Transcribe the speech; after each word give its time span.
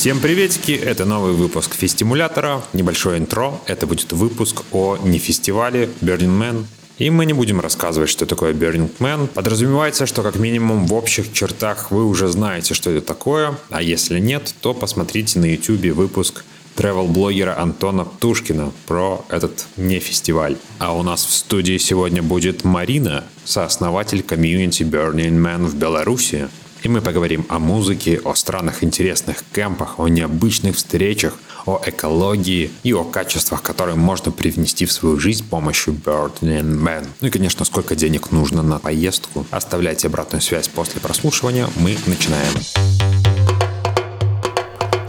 Всем 0.00 0.18
приветики, 0.18 0.72
это 0.72 1.04
новый 1.04 1.34
выпуск 1.34 1.74
Фестимулятора, 1.74 2.62
небольшое 2.72 3.18
интро, 3.18 3.60
это 3.66 3.86
будет 3.86 4.14
выпуск 4.14 4.62
о 4.72 4.96
нефестивале 4.96 5.90
Burning 6.00 6.40
Man, 6.40 6.64
и 6.96 7.10
мы 7.10 7.26
не 7.26 7.34
будем 7.34 7.60
рассказывать, 7.60 8.08
что 8.08 8.24
такое 8.24 8.54
Burning 8.54 8.90
Man. 8.98 9.26
Подразумевается, 9.26 10.06
что 10.06 10.22
как 10.22 10.36
минимум 10.36 10.86
в 10.86 10.94
общих 10.94 11.30
чертах 11.34 11.90
вы 11.90 12.06
уже 12.06 12.28
знаете, 12.28 12.72
что 12.72 12.90
это 12.90 13.06
такое, 13.06 13.58
а 13.68 13.82
если 13.82 14.18
нет, 14.20 14.54
то 14.62 14.72
посмотрите 14.72 15.38
на 15.38 15.44
YouTube 15.44 15.94
выпуск 15.94 16.44
travel-блогера 16.76 17.58
Антона 17.58 18.06
Птушкина 18.06 18.72
про 18.86 19.22
этот 19.28 19.66
не 19.76 19.98
фестиваль. 19.98 20.56
А 20.78 20.96
у 20.96 21.02
нас 21.02 21.26
в 21.26 21.34
студии 21.34 21.76
сегодня 21.76 22.22
будет 22.22 22.64
Марина, 22.64 23.24
сооснователь 23.44 24.22
комьюнити 24.22 24.82
Burning 24.82 25.38
Man 25.42 25.66
в 25.66 25.74
Беларуси. 25.74 26.48
И 26.82 26.88
мы 26.88 27.02
поговорим 27.02 27.44
о 27.48 27.58
музыке, 27.58 28.20
о 28.24 28.34
странных 28.34 28.82
интересных 28.82 29.44
кемпах, 29.52 29.98
о 29.98 30.08
необычных 30.08 30.76
встречах, 30.76 31.34
о 31.66 31.80
экологии 31.84 32.70
и 32.82 32.94
о 32.94 33.04
качествах, 33.04 33.62
которые 33.62 33.96
можно 33.96 34.32
привнести 34.32 34.86
в 34.86 34.92
свою 34.92 35.18
жизнь 35.18 35.44
с 35.44 35.46
помощью 35.46 35.94
Burning 35.94 36.82
Man. 36.82 37.06
Ну 37.20 37.28
и, 37.28 37.30
конечно, 37.30 37.64
сколько 37.66 37.94
денег 37.94 38.30
нужно 38.30 38.62
на 38.62 38.78
поездку. 38.78 39.46
Оставляйте 39.50 40.06
обратную 40.06 40.40
связь 40.40 40.68
после 40.68 41.00
прослушивания. 41.00 41.68
Мы 41.76 41.98
начинаем. 42.06 42.54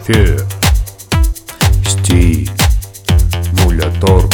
Фе. 0.04 0.40
Сти. 1.86 2.48
Мулятор. 3.64 4.28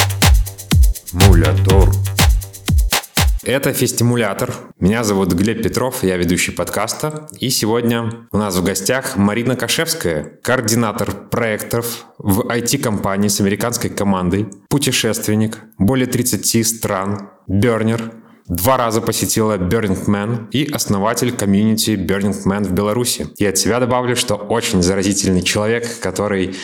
Это 3.49 3.73
Фестимулятор. 3.73 4.53
Меня 4.79 5.05
зовут 5.05 5.33
Глеб 5.33 5.63
Петров, 5.63 6.05
я 6.05 6.19
ведущий 6.19 6.53
подкаста. 6.53 7.29
И 7.41 7.49
сегодня 7.49 8.29
у 8.31 8.37
нас 8.37 8.55
в 8.55 8.63
гостях 8.63 9.17
Марина 9.17 9.57
Кашевская, 9.57 10.39
координатор 10.43 11.13
проектов 11.31 12.05
в 12.19 12.41
IT-компании 12.41 13.29
с 13.29 13.41
американской 13.41 13.89
командой, 13.89 14.49
путешественник, 14.69 15.61
более 15.79 16.07
30 16.07 16.67
стран, 16.67 17.31
бернер, 17.47 18.13
Два 18.49 18.77
раза 18.77 19.01
посетила 19.01 19.57
Burning 19.57 20.07
Man 20.07 20.51
и 20.51 20.71
основатель 20.71 21.33
комьюнити 21.33 21.91
Burning 21.93 22.45
Man 22.45 22.65
в 22.65 22.73
Беларуси. 22.73 23.29
И 23.39 23.47
от 23.47 23.57
себя 23.57 23.81
добавлю, 23.81 24.15
что 24.15 24.37
очень 24.37 24.83
заразительный 24.83 25.43
человек, 25.43 25.87
который 26.01 26.55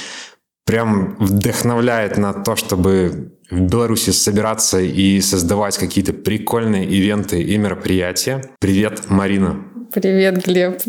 прям 0.64 1.16
вдохновляет 1.18 2.16
на 2.16 2.32
то, 2.32 2.56
чтобы 2.56 3.33
в 3.50 3.60
Беларуси 3.60 4.10
собираться 4.10 4.80
и 4.80 5.20
создавать 5.20 5.78
какие-то 5.78 6.12
прикольные 6.12 6.86
ивенты 6.86 7.42
и 7.42 7.56
мероприятия. 7.58 8.42
Привет, 8.58 9.02
Марина. 9.08 9.64
Привет, 9.92 10.44
Глеб. 10.44 10.80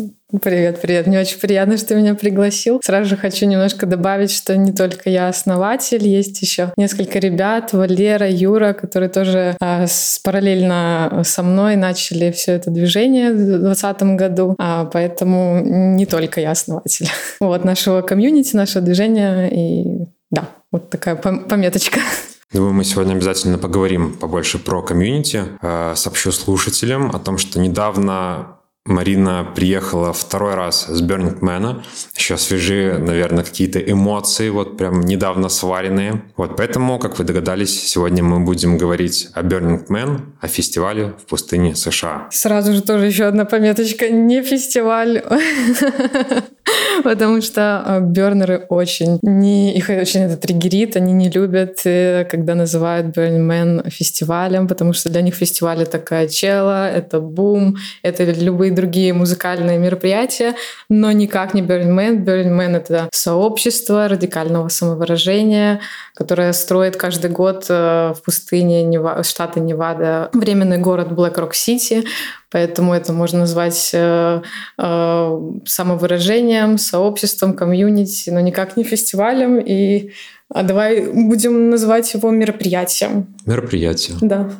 Привет, 0.42 0.80
привет. 0.80 1.06
Мне 1.06 1.20
очень 1.20 1.38
приятно, 1.38 1.76
что 1.76 1.88
ты 1.88 1.94
меня 1.94 2.16
пригласил. 2.16 2.80
Сразу 2.84 3.10
же 3.10 3.16
хочу 3.16 3.46
немножко 3.46 3.86
добавить, 3.86 4.32
что 4.32 4.56
не 4.56 4.72
только 4.72 5.08
я 5.08 5.28
основатель, 5.28 6.04
есть 6.06 6.42
еще 6.42 6.72
несколько 6.76 7.20
ребят, 7.20 7.72
Валера, 7.72 8.28
Юра, 8.28 8.72
которые 8.72 9.08
тоже 9.08 9.56
а, 9.60 9.86
с, 9.86 10.18
параллельно 10.24 11.22
со 11.24 11.44
мной 11.44 11.76
начали 11.76 12.32
все 12.32 12.52
это 12.52 12.70
движение 12.70 13.32
в 13.32 13.36
2020 13.36 14.02
году, 14.16 14.56
а, 14.58 14.86
поэтому 14.86 15.60
не 15.64 16.06
только 16.06 16.40
я 16.40 16.50
основатель. 16.50 17.08
Вот 17.40 17.64
нашего 17.64 18.02
комьюнити, 18.02 18.56
нашего 18.56 18.84
движения 18.84 19.48
и 19.48 20.06
да, 20.32 20.48
вот 20.72 20.90
такая 20.90 21.14
пометочка. 21.14 22.00
Думаю, 22.52 22.74
мы 22.74 22.84
сегодня 22.84 23.14
обязательно 23.14 23.58
поговорим 23.58 24.12
побольше 24.14 24.58
про 24.58 24.80
комьюнити. 24.80 25.44
Э, 25.62 25.94
сообщу 25.96 26.30
слушателям 26.30 27.10
о 27.10 27.18
том, 27.18 27.38
что 27.38 27.58
недавно 27.58 28.55
Марина 28.86 29.46
приехала 29.54 30.12
второй 30.12 30.54
раз 30.54 30.86
с 30.86 31.02
Man. 31.02 31.82
Еще 32.16 32.36
свежие, 32.36 32.98
наверное, 32.98 33.44
какие-то 33.44 33.78
эмоции, 33.78 34.48
вот 34.48 34.78
прям 34.78 35.00
недавно 35.00 35.48
сваренные. 35.48 36.22
Вот 36.36 36.56
поэтому, 36.56 36.98
как 36.98 37.18
вы 37.18 37.24
догадались, 37.24 37.88
сегодня 37.88 38.22
мы 38.22 38.40
будем 38.40 38.78
говорить 38.78 39.28
о 39.34 39.42
Man, 39.42 40.20
о 40.40 40.48
фестивале 40.48 41.14
в 41.18 41.26
пустыне 41.26 41.74
США. 41.74 42.28
Сразу 42.30 42.72
же 42.72 42.82
тоже 42.82 43.06
еще 43.06 43.24
одна 43.24 43.44
пометочка. 43.44 44.08
Не 44.08 44.42
фестиваль. 44.42 45.22
Потому 47.04 47.42
что 47.42 47.82
а, 47.84 48.00
бернеры 48.00 48.66
очень, 48.68 49.18
не, 49.22 49.76
их 49.76 49.88
очень 49.88 50.22
это 50.22 50.36
триггерит, 50.36 50.96
они 50.96 51.12
не 51.12 51.30
любят, 51.30 51.80
э, 51.84 52.26
когда 52.30 52.54
называют 52.54 53.16
Man 53.16 53.88
фестивалем, 53.90 54.66
потому 54.66 54.92
что 54.92 55.10
для 55.10 55.22
них 55.22 55.34
фестиваль 55.34 55.82
это 55.82 55.92
такая 55.92 56.28
чела, 56.28 56.90
это 56.90 57.20
бум, 57.20 57.76
это 58.02 58.24
любые 58.24 58.72
другие 58.76 59.12
музыкальные 59.12 59.78
мероприятия, 59.78 60.54
но 60.88 61.10
никак 61.10 61.54
не 61.54 61.62
Burning 61.62 61.94
Man. 61.94 62.24
Burning 62.24 62.56
Man— 62.56 62.76
это 62.76 63.08
сообщество 63.12 64.06
радикального 64.06 64.68
самовыражения, 64.68 65.80
которое 66.14 66.52
строит 66.52 66.96
каждый 66.96 67.30
год 67.30 67.66
э, 67.68 68.12
в 68.16 68.22
пустыне 68.24 68.88
штата 69.24 69.58
Невада 69.58 70.30
временный 70.32 70.78
город 70.78 71.10
Блэк-Рок-Сити. 71.10 72.04
Поэтому 72.50 72.94
это 72.94 73.12
можно 73.12 73.40
назвать 73.40 73.90
э, 73.92 74.42
э, 74.78 75.40
самовыражением, 75.66 76.78
сообществом, 76.78 77.54
комьюнити, 77.54 78.30
но 78.30 78.40
никак 78.40 78.76
не 78.76 78.84
фестивалем. 78.84 79.58
И 79.58 80.12
а 80.48 80.62
давай 80.62 81.00
будем 81.00 81.70
называть 81.70 82.12
его 82.14 82.30
мероприятием. 82.30 83.34
Мероприятие. 83.46 84.16
Да. 84.20 84.50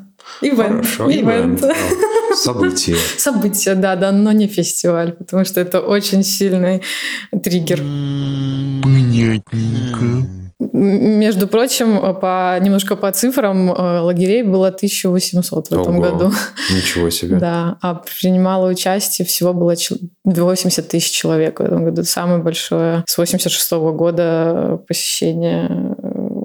Ивент. 0.40 0.86
Хорошо, 0.86 1.10
ивент. 1.10 1.62
ивент. 1.62 1.76
Событие. 2.34 2.96
Событие, 3.18 3.74
да, 3.74 3.96
да, 3.96 4.12
но 4.12 4.32
не 4.32 4.46
фестиваль, 4.46 5.12
потому 5.12 5.44
что 5.44 5.60
это 5.60 5.80
очень 5.80 6.22
сильный 6.22 6.82
триггер. 7.42 7.78
Понятненько. 8.82 10.26
Между 10.58 11.48
прочим, 11.48 12.18
по, 12.18 12.58
немножко 12.60 12.96
по 12.96 13.12
цифрам, 13.12 13.72
э, 13.72 14.00
лагерей 14.00 14.42
было 14.42 14.68
1800 14.68 15.68
в 15.68 15.72
этом 15.72 15.98
Ого, 15.98 16.02
году. 16.02 16.32
Ничего 16.70 17.10
себе. 17.10 17.36
Да, 17.46 17.76
а 17.82 17.94
принимало 17.94 18.70
участие 18.70 19.26
всего 19.26 19.52
было 19.52 19.74
80 20.24 20.88
тысяч 20.88 21.10
человек 21.10 21.60
в 21.60 21.62
этом 21.62 21.84
году. 21.84 22.04
Самое 22.04 22.42
большое 22.42 23.04
с 23.06 23.18
86 23.18 23.72
года 23.72 24.80
посещение, 24.88 25.94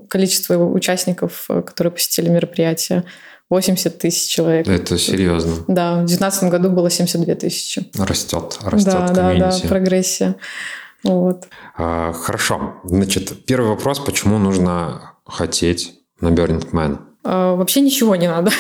количество 0.10 0.56
участников, 0.58 1.48
которые 1.48 1.92
посетили 1.92 2.28
мероприятие. 2.28 3.06
80 3.52 4.00
тысяч 4.00 4.32
человек. 4.32 4.68
Это 4.68 4.98
серьезно. 4.98 5.56
Да, 5.68 5.96
в 5.96 6.06
2019 6.06 6.44
году 6.46 6.70
было 6.70 6.90
72 6.90 7.36
тысячи. 7.36 7.86
Растет, 8.00 8.58
растет 8.64 8.94
да, 8.94 9.08
комьюнити. 9.08 9.40
Да, 9.40 9.60
да, 9.62 9.68
прогрессия. 9.68 10.36
Вот. 11.04 11.48
А, 11.78 12.14
хорошо. 12.14 12.76
Значит, 12.86 13.46
первый 13.46 13.72
вопрос, 13.72 14.00
почему 14.00 14.38
нужно 14.38 15.16
хотеть 15.26 15.96
на 16.22 16.30
Burning 16.30 16.72
Man? 16.72 17.00
А, 17.26 17.56
вообще 17.56 17.82
ничего 17.82 18.16
не 18.16 18.30
надо. 18.30 18.52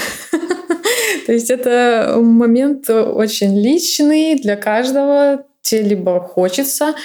То 1.25 1.31
есть 1.31 1.49
это 1.49 2.17
момент 2.19 2.89
очень 2.89 3.57
личный 3.57 4.35
для 4.35 4.57
каждого. 4.57 5.45
Тебе 5.61 5.83
либо 5.83 6.19
хочется 6.19 6.95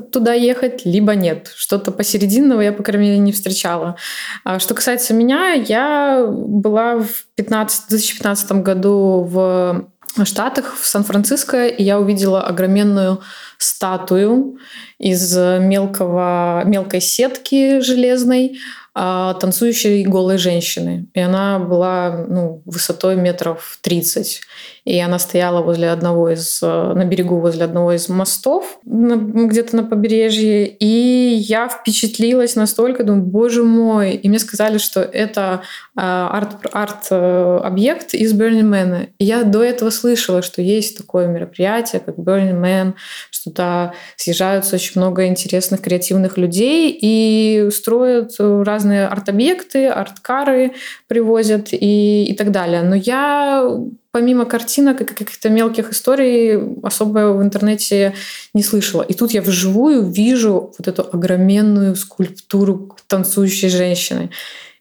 туда 0.00 0.32
ехать, 0.32 0.84
либо 0.84 1.14
нет. 1.14 1.52
Что-то 1.54 1.92
посерединного 1.92 2.60
я, 2.60 2.72
по 2.72 2.82
крайней 2.82 3.08
мере, 3.08 3.18
не 3.18 3.32
встречала. 3.32 3.96
А 4.44 4.58
что 4.58 4.74
касается 4.74 5.14
меня, 5.14 5.52
я 5.52 6.26
была 6.28 6.98
в 6.98 7.24
15, 7.36 7.88
2015 7.88 8.52
году 8.52 9.26
в 9.28 9.88
Штатах, 10.24 10.76
в 10.80 10.86
Сан-Франциско, 10.86 11.66
и 11.66 11.82
я 11.82 11.98
увидела 11.98 12.42
огроменную 12.42 13.20
статую 13.58 14.58
из 14.98 15.36
мелкого, 15.36 16.62
мелкой 16.64 17.00
сетки 17.00 17.80
железной, 17.80 18.58
а, 18.96 19.34
танцующей 19.34 20.04
голой 20.04 20.38
женщины. 20.38 21.08
И 21.14 21.20
она 21.20 21.58
была 21.58 22.26
ну, 22.28 22.62
высотой 22.64 23.16
метров 23.16 23.78
30. 23.82 24.40
И 24.84 25.00
она 25.00 25.18
стояла 25.18 25.62
возле 25.62 25.90
одного 25.90 26.30
из, 26.30 26.62
э, 26.62 26.66
на 26.66 27.04
берегу 27.04 27.40
возле 27.40 27.64
одного 27.64 27.92
из 27.92 28.08
мостов, 28.08 28.78
где-то 28.84 29.76
на 29.76 29.84
побережье. 29.84 30.68
И 30.68 31.34
я 31.36 31.68
впечатлилась 31.68 32.54
настолько, 32.54 33.02
думаю, 33.02 33.24
боже 33.24 33.62
мой. 33.62 34.12
И 34.12 34.28
мне 34.28 34.38
сказали, 34.38 34.78
что 34.78 35.00
это 35.00 35.62
арт-объект 35.94 38.04
арт 38.04 38.14
из 38.14 38.34
Burning 38.34 38.70
Man. 38.70 39.08
И 39.18 39.24
я 39.24 39.44
до 39.44 39.62
этого 39.62 39.90
слышала, 39.90 40.42
что 40.42 40.60
есть 40.60 40.98
такое 40.98 41.28
мероприятие, 41.28 42.00
как 42.00 42.16
Burning 42.16 42.60
Man, 42.60 42.94
что 43.30 43.50
туда 43.50 43.94
съезжаются 44.16 44.76
очень 44.76 45.00
много 45.00 45.26
интересных 45.26 45.80
креативных 45.80 46.36
людей 46.36 46.96
и 47.00 47.70
строят 47.70 48.32
разные 48.38 49.06
арт-объекты, 49.06 49.86
арт-кары 49.86 50.72
привозят 51.06 51.68
и, 51.72 52.24
и 52.24 52.34
так 52.34 52.50
далее. 52.50 52.82
Но 52.82 52.94
я 52.94 53.66
помимо 54.14 54.44
картинок 54.44 55.00
и 55.00 55.04
каких-то 55.04 55.48
мелких 55.48 55.90
историй 55.90 56.78
особо 56.84 57.32
в 57.32 57.42
интернете 57.42 58.14
не 58.54 58.62
слышала. 58.62 59.02
И 59.02 59.12
тут 59.12 59.32
я 59.32 59.42
вживую 59.42 60.08
вижу 60.08 60.72
вот 60.78 60.86
эту 60.86 61.02
огроменную 61.02 61.96
скульптуру 61.96 62.96
танцующей 63.08 63.68
женщины. 63.68 64.30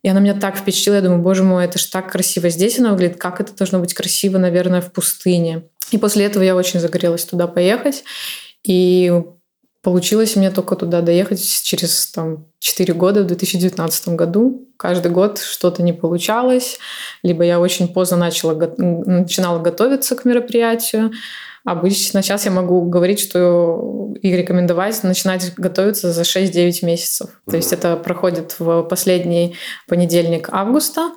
И 0.04 0.08
она 0.08 0.20
меня 0.20 0.36
так 0.36 0.56
впечатлила. 0.56 0.98
Я 0.98 1.02
думаю, 1.02 1.24
боже 1.24 1.42
мой, 1.42 1.66
это 1.66 1.80
же 1.80 1.90
так 1.90 2.12
красиво 2.12 2.50
здесь 2.50 2.78
она 2.78 2.92
выглядит. 2.92 3.18
Как 3.18 3.42
это 3.42 3.56
должно 3.56 3.80
быть 3.80 3.96
красиво, 3.96 4.38
наверное, 4.38 4.82
в 4.82 4.92
пустыне. 4.92 5.64
И 5.90 5.98
после 5.98 6.26
этого 6.26 6.44
я 6.44 6.56
очень 6.56 6.80
загорелась 6.80 7.26
туда 7.26 7.48
поехать. 7.48 8.04
И 8.64 9.12
Получилось 9.84 10.38
мне 10.38 10.50
только 10.50 10.78
туда 10.78 11.02
доехать 11.02 11.46
через 11.64 12.08
там, 12.08 12.46
4 12.60 12.94
года 12.94 13.24
в 13.24 13.28
2019 13.28 14.08
году. 14.10 14.70
Каждый 14.84 15.12
год 15.12 15.40
что-то 15.40 15.82
не 15.82 15.94
получалось, 15.94 16.78
либо 17.24 17.46
я 17.46 17.62
очень 17.62 17.88
поздно 17.88 18.18
начала, 18.18 18.54
начинала 18.76 19.58
готовиться 19.58 20.14
к 20.18 20.26
мероприятию. 20.26 21.14
Обычно 21.64 22.22
сейчас 22.22 22.44
я 22.44 22.52
могу 22.52 22.82
говорить, 22.82 23.22
что 23.22 24.12
и 24.22 24.36
рекомендовать 24.36 25.02
начинать 25.04 25.54
готовиться 25.56 26.12
за 26.12 26.24
6-9 26.24 26.86
месяцев. 26.86 27.30
То 27.50 27.56
есть 27.56 27.72
это 27.72 27.96
проходит 27.96 28.56
в 28.60 28.84
последний 28.84 29.56
понедельник 29.88 30.50
августа. 30.52 31.12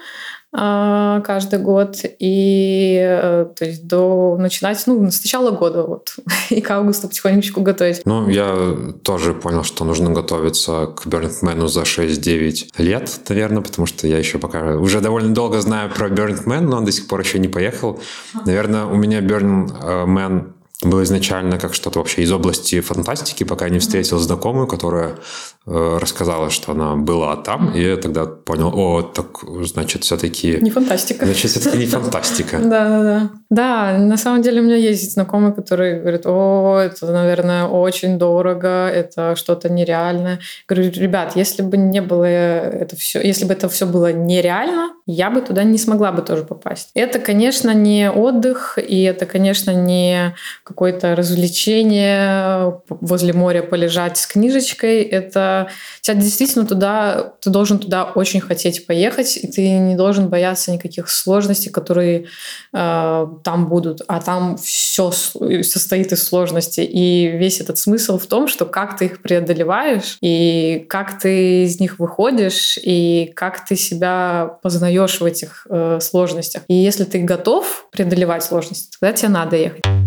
А, 0.59 1.21
каждый 1.21 1.59
год. 1.59 1.99
И 2.19 2.97
э, 2.99 3.47
то 3.55 3.65
есть 3.65 3.87
до 3.87 4.37
начинать, 4.39 4.83
ну, 4.87 5.11
с 5.11 5.23
начала 5.23 5.51
года 5.51 5.83
вот, 5.83 6.17
и 6.51 6.63
к 6.63 6.71
августу 6.71 7.09
потихонечку 7.09 7.61
готовить. 7.61 8.01
Ну, 8.07 8.29
я 8.31 8.75
тоже 9.03 9.35
понял, 9.35 9.65
что 9.65 9.85
нужно 9.85 10.11
готовиться 10.11 10.87
к 10.87 11.07
Burning 11.07 11.69
за 11.69 11.83
6-9 11.83 12.73
лет, 12.79 13.21
наверное, 13.29 13.63
потому 13.63 13.85
что 13.85 14.07
я 14.07 14.17
еще 14.17 14.39
пока 14.39 14.77
уже 14.77 15.03
довольно 15.03 15.35
долго 15.35 15.61
знаю 15.61 15.91
про 15.91 16.09
Burning 16.09 16.61
но 16.61 16.79
он 16.79 16.87
до 16.87 16.93
сих 16.93 17.07
пор 17.07 17.21
еще 17.21 17.39
не 17.39 17.49
поехал. 17.49 18.01
Наверное, 18.47 18.87
у 18.87 18.97
меня 18.97 19.21
Man 19.21 20.53
было 20.83 21.03
изначально 21.05 21.59
как 21.59 21.75
что-то 21.75 21.99
вообще 21.99 22.23
из 22.23 22.33
области 22.33 22.81
фантастики, 22.81 23.45
пока 23.45 23.69
не 23.69 23.79
встретил 23.79 24.19
знакомую, 24.19 24.67
которая 24.67 25.17
рассказала, 25.67 26.49
что 26.51 26.73
она 26.73 26.95
была 26.95 27.37
там, 27.37 27.75
и 27.75 27.83
я 27.83 27.97
тогда 27.97 28.25
понял, 28.27 28.73
о, 28.73 29.03
так, 29.03 29.39
значит, 29.63 30.05
все-таки... 30.05 30.59
Не 30.61 30.71
фантастика. 30.71 31.27
Значит, 31.27 31.51
все-таки 31.51 31.79
не 31.79 31.87
фантастика. 31.87 32.59
Да, 32.59 32.89
да, 32.89 33.03
да. 33.03 33.31
Да, 33.51 33.99
на 33.99 34.17
самом 34.17 34.43
деле 34.43 34.61
у 34.61 34.65
меня 34.65 34.77
есть 34.77 35.13
знакомые, 35.13 35.53
которые 35.53 36.01
говорят, 36.01 36.23
о, 36.27 36.79
это, 36.79 37.07
наверное, 37.11 37.65
очень 37.65 38.19
дорого, 38.19 38.89
это 38.89 39.35
что-то 39.35 39.69
нереальное. 39.69 40.39
Говорю, 40.69 40.91
ребят, 40.93 41.37
если 41.37 41.63
бы 41.63 41.77
не 41.77 42.01
было 42.01 42.25
это 42.25 42.97
все, 42.97 43.21
если 43.21 43.45
бы 43.45 43.53
это 43.53 43.69
все 43.69 43.87
было 43.87 44.13
нереально, 44.13 44.91
я 45.07 45.31
бы 45.31 45.41
туда 45.41 45.63
не 45.63 45.79
смогла 45.79 46.13
бы 46.13 46.23
тоже 46.23 46.45
попасть. 46.45 46.91
Это, 46.95 47.19
конечно, 47.19 47.73
не 47.73 48.11
отдых, 48.11 48.79
и 48.79 49.03
это, 49.03 49.27
конечно, 49.27 49.71
не 49.71 50.35
какое-то 50.65 51.15
развлечение 51.15 52.81
возле 52.89 53.33
моря 53.33 53.63
полежать 53.63 54.17
с 54.19 54.27
книжечкой. 54.27 55.03
Это 55.03 55.56
тебя 56.01 56.17
действительно 56.17 56.67
туда, 56.67 57.35
ты 57.41 57.51
должен 57.51 57.79
туда 57.79 58.05
очень 58.05 58.41
хотеть 58.41 58.87
поехать, 58.87 59.37
и 59.37 59.47
ты 59.47 59.69
не 59.79 59.97
должен 59.97 60.29
бояться 60.29 60.73
никаких 60.73 61.09
сложностей, 61.09 61.71
которые 61.71 62.27
э, 62.73 63.27
там 63.45 63.69
будут. 63.69 64.03
А 64.09 64.21
там 64.21 64.57
все 64.57 65.11
состоит 65.11 66.13
из 66.13 66.27
сложностей. 66.27 66.85
И 66.85 67.29
весь 67.37 67.61
этот 67.61 67.79
смысл 67.79 68.19
в 68.19 68.27
том, 68.27 68.49
что 68.49 68.67
как 68.67 68.97
ты 68.97 69.07
их 69.07 69.23
преодолеваешь, 69.23 70.19
и 70.21 70.85
как 70.89 71.19
ты 71.19 71.65
из 71.65 71.81
них 71.81 71.99
выходишь, 71.99 72.79
и 72.83 73.33
как 73.35 73.65
ты 73.65 73.77
себя 73.77 74.59
познаешь 74.63 75.21
в 75.21 75.25
этих 75.25 75.67
э, 75.69 75.99
сложностях. 76.01 76.63
И 76.69 76.75
если 76.75 77.05
ты 77.05 77.21
готов 77.21 77.87
преодолевать 77.91 78.45
сложности, 78.45 78.97
тогда 78.99 79.13
тебе 79.17 79.29
надо 79.29 79.57
ехать. 79.57 80.06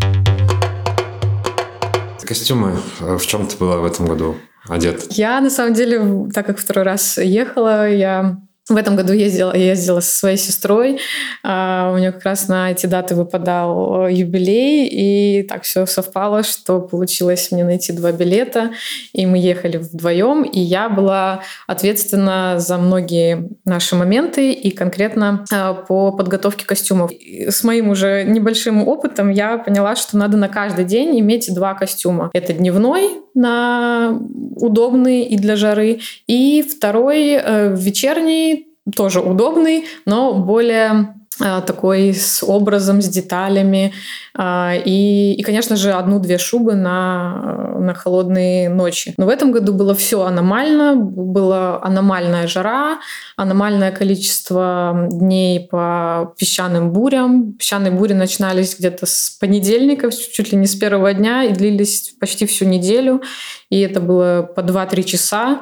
Костюмы. 2.29 2.77
Э, 3.01 3.17
в 3.17 3.25
чем 3.25 3.47
ты 3.47 3.57
была 3.57 3.77
в 3.77 3.85
этом 3.85 4.05
году 4.05 4.35
одет? 4.67 5.11
Я, 5.13 5.41
на 5.41 5.49
самом 5.49 5.73
деле, 5.73 6.29
так 6.31 6.45
как 6.45 6.59
второй 6.59 6.85
раз 6.85 7.17
ехала, 7.17 7.89
я 7.89 8.37
в 8.69 8.75
этом 8.75 8.95
году 8.95 9.13
ездила, 9.13 9.55
ездила 9.55 9.99
со 9.99 10.15
своей 10.15 10.37
сестрой. 10.37 10.99
А, 11.43 11.91
у 11.93 11.97
нее 11.97 12.11
как 12.11 12.23
раз 12.23 12.47
на 12.47 12.71
эти 12.71 12.85
даты 12.85 13.15
выпадал 13.15 14.05
э, 14.05 14.13
юбилей, 14.13 14.87
и 14.87 15.43
так 15.43 15.63
все 15.63 15.85
совпало, 15.85 16.43
что 16.43 16.79
получилось 16.79 17.49
мне 17.51 17.63
найти 17.63 17.93
два 17.93 18.11
билета, 18.11 18.71
и 19.13 19.25
мы 19.25 19.39
ехали 19.39 19.77
вдвоем, 19.77 20.43
и 20.43 20.59
я 20.59 20.89
была 20.89 21.41
ответственна 21.67 22.59
за 22.59 22.77
многие 22.77 23.49
наши 23.65 23.95
моменты, 23.95 24.51
и 24.51 24.71
конкретно 24.71 25.45
а, 25.51 25.73
по 25.73 26.11
подготовке 26.11 26.65
костюмов. 26.65 27.11
С 27.47 27.63
моим 27.63 27.89
уже 27.89 28.23
небольшим 28.23 28.87
опытом 28.87 29.29
я 29.29 29.57
поняла, 29.57 29.95
что 29.95 30.17
надо 30.17 30.37
на 30.37 30.47
каждый 30.47 30.85
день 30.85 31.19
иметь 31.19 31.53
два 31.53 31.73
костюма. 31.73 32.29
Это 32.33 32.53
дневной, 32.53 33.09
на 33.39 34.19
удобный 34.57 35.23
и 35.23 35.37
для 35.37 35.55
жары, 35.55 35.99
и 36.27 36.61
второй 36.61 37.31
э, 37.31 37.75
вечерний 37.75 38.67
тоже 38.95 39.21
удобный, 39.21 39.85
но 40.05 40.33
более 40.33 41.15
такой 41.39 42.13
с 42.13 42.43
образом, 42.43 43.01
с 43.01 43.07
деталями. 43.07 43.93
А, 44.35 44.73
и, 44.73 45.33
и 45.33 45.43
конечно 45.43 45.75
же, 45.75 45.93
одну-две 45.93 46.37
шубы 46.37 46.75
на, 46.75 47.75
на 47.79 47.93
холодные 47.93 48.69
ночи. 48.69 49.13
Но 49.17 49.25
в 49.25 49.29
этом 49.29 49.51
году 49.51 49.73
было 49.73 49.95
все 49.95 50.23
аномально. 50.23 50.95
Была 50.95 51.81
аномальная 51.81 52.47
жара, 52.47 52.99
аномальное 53.37 53.91
количество 53.91 55.07
дней 55.11 55.67
по 55.67 56.33
песчаным 56.37 56.91
бурям. 56.91 57.53
Песчаные 57.53 57.91
бури 57.91 58.13
начинались 58.13 58.77
где-то 58.77 59.05
с 59.05 59.37
понедельника, 59.39 60.11
чуть 60.11 60.51
ли 60.51 60.57
не 60.57 60.67
с 60.67 60.75
первого 60.75 61.13
дня, 61.13 61.43
и 61.43 61.53
длились 61.53 62.13
почти 62.19 62.45
всю 62.45 62.65
неделю. 62.65 63.21
И 63.69 63.79
это 63.79 63.99
было 63.99 64.43
по 64.43 64.59
2-3 64.61 65.03
часа. 65.03 65.61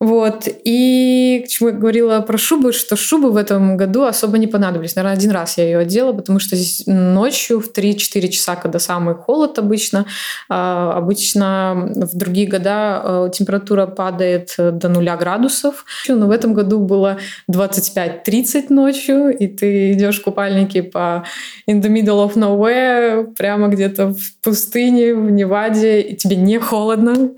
Вот. 0.00 0.48
И 0.64 1.44
к 1.46 1.48
чему 1.48 1.70
я 1.70 1.74
говорила 1.74 2.20
про 2.20 2.36
шубы, 2.36 2.72
что 2.72 2.96
шубы 2.96 3.30
в 3.30 3.36
этом 3.36 3.76
году 3.76 4.02
особо 4.02 4.38
не 4.38 4.46
понадобились. 4.46 4.96
Наверное, 4.96 5.16
один 5.16 5.30
раз 5.30 5.58
я 5.58 5.64
ее 5.64 5.78
одела, 5.78 6.12
потому 6.12 6.38
что 6.38 6.56
здесь 6.56 6.84
ночью 6.86 7.60
в 7.60 7.70
3-4 7.72 8.28
часа, 8.28 8.56
когда 8.56 8.78
самый 8.78 9.14
холод 9.14 9.58
обычно, 9.58 10.06
а, 10.48 10.92
обычно 10.96 11.90
в 11.94 12.16
другие 12.16 12.46
года 12.48 12.70
а, 12.74 13.28
температура 13.30 13.86
падает 13.86 14.54
до 14.58 14.88
нуля 14.88 15.16
градусов. 15.16 15.84
Но 16.08 16.26
в 16.26 16.30
этом 16.30 16.54
году 16.54 16.80
было 16.80 17.18
25-30 17.50 18.66
ночью, 18.70 19.36
и 19.36 19.46
ты 19.46 19.92
идешь 19.92 20.20
в 20.20 20.24
купальнике 20.24 20.82
по 20.82 21.24
in 21.68 21.80
the 21.80 21.88
middle 21.88 22.26
of 22.26 22.34
nowhere, 22.34 23.32
прямо 23.34 23.68
где-то 23.68 24.08
в 24.08 24.36
пустыне, 24.42 25.14
в 25.14 25.30
Неваде, 25.30 26.00
и 26.00 26.16
тебе 26.16 26.36
не 26.36 26.58
холодно, 26.58 27.30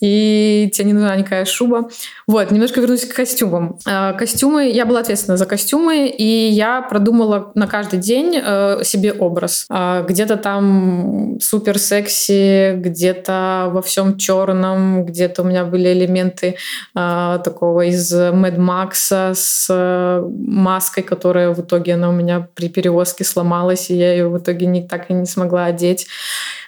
и 0.00 0.70
тебе 0.72 0.86
не 0.88 0.92
нужна 0.92 1.16
никакая 1.16 1.44
шуба. 1.44 1.88
Вот, 2.26 2.50
немножко 2.50 2.80
вернусь 2.80 3.04
к 3.04 3.14
костюмам. 3.14 3.78
Э, 3.86 4.12
костюмы, 4.14 4.70
я 4.70 4.86
была 4.86 5.00
ответственна 5.00 5.36
за 5.36 5.46
костюмы, 5.46 6.06
и 6.06 6.48
я 6.50 6.82
продумала 6.82 7.52
на 7.54 7.66
каждый 7.66 7.98
день 7.98 8.40
э, 8.42 8.84
себе 8.84 9.12
образ. 9.12 9.66
Э, 9.70 10.04
где-то 10.08 10.36
там 10.36 11.38
супер 11.40 11.78
секси, 11.78 12.74
где-то 12.76 13.70
во 13.72 13.82
всем 13.82 14.16
черном, 14.16 15.04
где-то 15.04 15.42
у 15.42 15.44
меня 15.44 15.64
были 15.64 15.92
элементы 15.92 16.56
такого 16.94 17.82
из 17.86 18.12
Mad 18.12 18.56
Max 18.56 19.34
с 19.34 20.22
маской, 20.28 21.02
которая 21.02 21.52
в 21.52 21.60
итоге 21.60 21.94
она 21.94 22.08
у 22.08 22.12
меня 22.12 22.48
при 22.54 22.68
перевозке 22.68 23.24
сломалась, 23.24 23.90
и 23.90 23.94
я 23.94 24.12
ее 24.12 24.28
в 24.28 24.38
итоге 24.38 24.66
не, 24.66 24.86
так 24.86 25.10
и 25.10 25.14
не 25.14 25.26
смогла 25.26 25.66
одеть. 25.66 26.06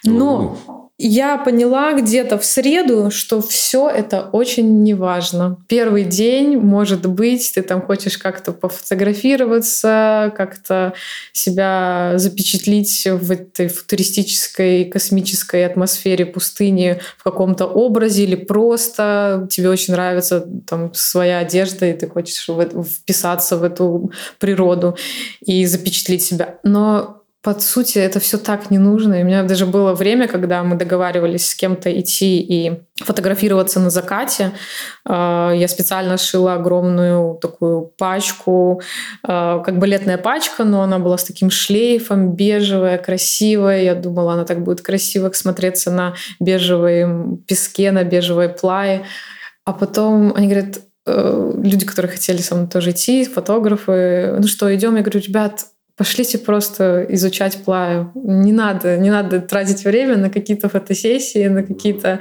Но 0.03 0.84
я 0.97 1.37
поняла 1.37 1.93
где-то 1.93 2.37
в 2.37 2.45
среду, 2.45 3.11
что 3.11 3.41
все 3.41 3.89
это 3.89 4.29
очень 4.31 4.83
неважно. 4.83 5.57
Первый 5.67 6.05
день, 6.05 6.57
может 6.57 7.05
быть, 7.05 7.51
ты 7.53 7.63
там 7.63 7.81
хочешь 7.81 8.17
как-то 8.17 8.53
пофотографироваться, 8.53 10.33
как-то 10.37 10.93
себя 11.33 12.13
запечатлить 12.15 13.07
в 13.11 13.29
этой 13.29 13.67
футуристической 13.67 14.85
космической 14.85 15.65
атмосфере 15.65 16.25
пустыни 16.25 17.01
в 17.17 17.23
каком-то 17.23 17.65
образе 17.65 18.23
или 18.23 18.35
просто 18.35 19.49
тебе 19.51 19.69
очень 19.69 19.93
нравится 19.93 20.47
там 20.65 20.93
своя 20.93 21.39
одежда, 21.39 21.87
и 21.87 21.93
ты 21.93 22.07
хочешь 22.07 22.47
вписаться 22.47 23.57
в 23.57 23.63
эту 23.63 24.13
природу 24.39 24.95
и 25.45 25.65
запечатлить 25.65 26.23
себя. 26.23 26.57
Но 26.63 27.24
по 27.45 27.53
сути, 27.59 27.99
это 27.99 28.19
все 28.19 28.39
так 28.39 28.71
не 28.71 28.79
нужно. 28.79 29.13
И 29.13 29.21
у 29.21 29.25
меня 29.25 29.43
даже 29.43 29.67
было 29.67 29.93
время, 29.93 30.27
когда 30.27 30.63
мы 30.63 30.75
договаривались 30.75 31.45
с 31.45 31.53
кем-то 31.53 31.91
идти 31.91 32.39
и 32.39 32.81
фотографироваться 32.95 33.79
на 33.79 33.91
закате. 33.91 34.51
А, 35.07 35.51
я 35.51 35.67
специально 35.67 36.17
шила 36.17 36.55
огромную 36.55 37.35
такую 37.35 37.93
пачку, 37.99 38.81
а, 39.21 39.59
как 39.59 39.77
балетная 39.77 40.17
пачка, 40.17 40.63
но 40.63 40.81
она 40.81 40.97
была 40.97 41.19
с 41.19 41.23
таким 41.23 41.51
шлейфом, 41.51 42.35
бежевая, 42.35 42.97
красивая. 42.97 43.83
Я 43.83 43.93
думала, 43.93 44.33
она 44.33 44.45
так 44.45 44.63
будет 44.63 44.81
красиво 44.81 45.29
смотреться 45.31 45.91
на 45.91 46.15
бежевой 46.39 47.37
песке, 47.47 47.91
на 47.91 48.03
бежевой 48.03 48.49
плае. 48.49 49.05
А 49.65 49.73
потом 49.73 50.33
они 50.35 50.47
говорят, 50.47 50.79
э, 51.05 51.51
люди, 51.63 51.85
которые 51.85 52.11
хотели 52.11 52.41
со 52.41 52.55
мной 52.55 52.69
тоже 52.69 52.89
идти, 52.89 53.23
фотографы, 53.23 54.37
ну 54.39 54.47
что, 54.47 54.73
идем? 54.73 54.95
Я 54.95 55.03
говорю, 55.03 55.19
ребят, 55.19 55.65
пошлите 55.97 56.37
просто 56.37 57.05
изучать 57.09 57.63
плаю. 57.63 58.11
Не 58.15 58.51
надо, 58.51 58.97
не 58.97 59.09
надо 59.09 59.39
тратить 59.39 59.85
время 59.85 60.17
на 60.17 60.29
какие-то 60.29 60.67
фотосессии, 60.67 61.47
на 61.47 61.63
какие-то 61.63 62.19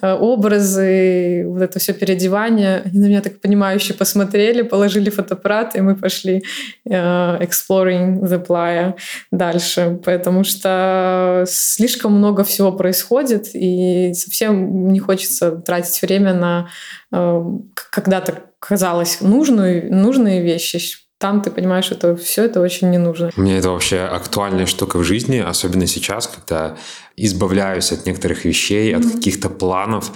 э, 0.00 0.12
образы, 0.12 1.44
вот 1.46 1.60
это 1.60 1.78
все 1.78 1.92
переодевание. 1.92 2.82
Они 2.84 2.98
на 2.98 3.06
меня 3.06 3.20
так 3.20 3.40
понимающе 3.40 3.92
посмотрели, 3.94 4.62
положили 4.62 5.10
фотоаппарат, 5.10 5.76
и 5.76 5.80
мы 5.82 5.96
пошли 5.96 6.42
э, 6.86 6.92
exploring 6.92 8.20
the 8.22 8.44
playa 8.46 8.94
дальше, 9.30 10.00
потому 10.04 10.44
что 10.44 11.44
слишком 11.46 12.14
много 12.14 12.42
всего 12.44 12.72
происходит, 12.72 13.50
и 13.54 14.14
совсем 14.14 14.88
не 14.92 14.98
хочется 14.98 15.52
тратить 15.52 16.00
время 16.00 16.32
на 16.32 16.68
э, 17.12 17.44
когда-то 17.90 18.44
казалось 18.58 19.20
нужную, 19.20 19.92
нужные 19.92 20.42
вещи, 20.42 20.78
там 21.20 21.42
ты 21.42 21.50
понимаешь, 21.50 21.84
что 21.84 22.16
все 22.16 22.44
это 22.44 22.62
очень 22.62 22.90
не 22.90 22.96
нужно. 22.96 23.30
Мне 23.36 23.58
это 23.58 23.70
вообще 23.70 24.00
актуальная 24.00 24.64
штука 24.64 24.96
в 24.96 25.04
жизни, 25.04 25.36
особенно 25.36 25.86
сейчас, 25.86 26.26
когда 26.26 26.78
избавляюсь 27.14 27.92
от 27.92 28.06
некоторых 28.06 28.46
вещей, 28.46 28.94
mm-hmm. 28.94 29.06
от 29.06 29.12
каких-то 29.16 29.50
планов. 29.50 30.12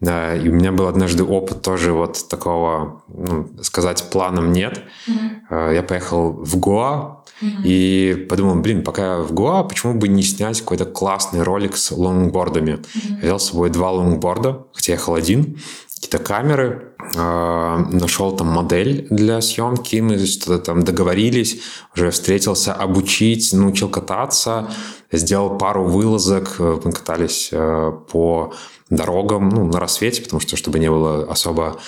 Да, 0.00 0.36
и 0.36 0.48
у 0.50 0.52
меня 0.52 0.70
был 0.72 0.88
однажды 0.88 1.24
опыт 1.24 1.62
тоже 1.62 1.92
вот 1.92 2.28
такого, 2.28 3.02
ну, 3.08 3.48
сказать, 3.62 4.04
планом 4.10 4.52
нет. 4.52 4.82
Mm-hmm. 5.08 5.74
Я 5.74 5.82
поехал 5.82 6.32
в 6.32 6.56
Гоа, 6.58 7.18
Mm-hmm. 7.42 7.62
И 7.64 8.26
подумал, 8.28 8.54
блин, 8.60 8.84
пока 8.84 9.16
я 9.16 9.18
в 9.18 9.32
Гоа, 9.32 9.64
почему 9.64 9.94
бы 9.94 10.06
не 10.06 10.22
снять 10.22 10.60
какой-то 10.60 10.84
классный 10.84 11.42
ролик 11.42 11.76
с 11.76 11.90
лонгбордами? 11.90 12.74
Mm-hmm. 12.74 13.14
Я 13.14 13.18
взял 13.18 13.40
с 13.40 13.48
собой 13.48 13.70
два 13.70 13.90
лонгборда, 13.90 14.66
хотя 14.72 14.92
ехал 14.92 15.16
один 15.16 15.58
какие-то 16.02 16.18
камеры, 16.18 16.94
э, 17.14 17.76
нашел 17.92 18.36
там 18.36 18.48
модель 18.48 19.06
для 19.08 19.40
съемки, 19.40 20.00
мы 20.00 20.18
что-то 20.26 20.58
там 20.58 20.82
договорились, 20.82 21.62
уже 21.94 22.10
встретился 22.10 22.74
обучить, 22.74 23.52
научил 23.52 23.88
кататься, 23.88 24.68
сделал 25.12 25.56
пару 25.58 25.84
вылазок, 25.84 26.56
э, 26.58 26.80
мы 26.84 26.90
катались 26.90 27.50
э, 27.52 27.92
по 28.10 28.52
дорогам, 28.90 29.48
ну, 29.48 29.64
на 29.64 29.78
рассвете, 29.78 30.22
потому 30.22 30.40
что, 30.40 30.56
чтобы 30.56 30.80
не 30.80 30.90
было 30.90 31.24
особо 31.30 31.78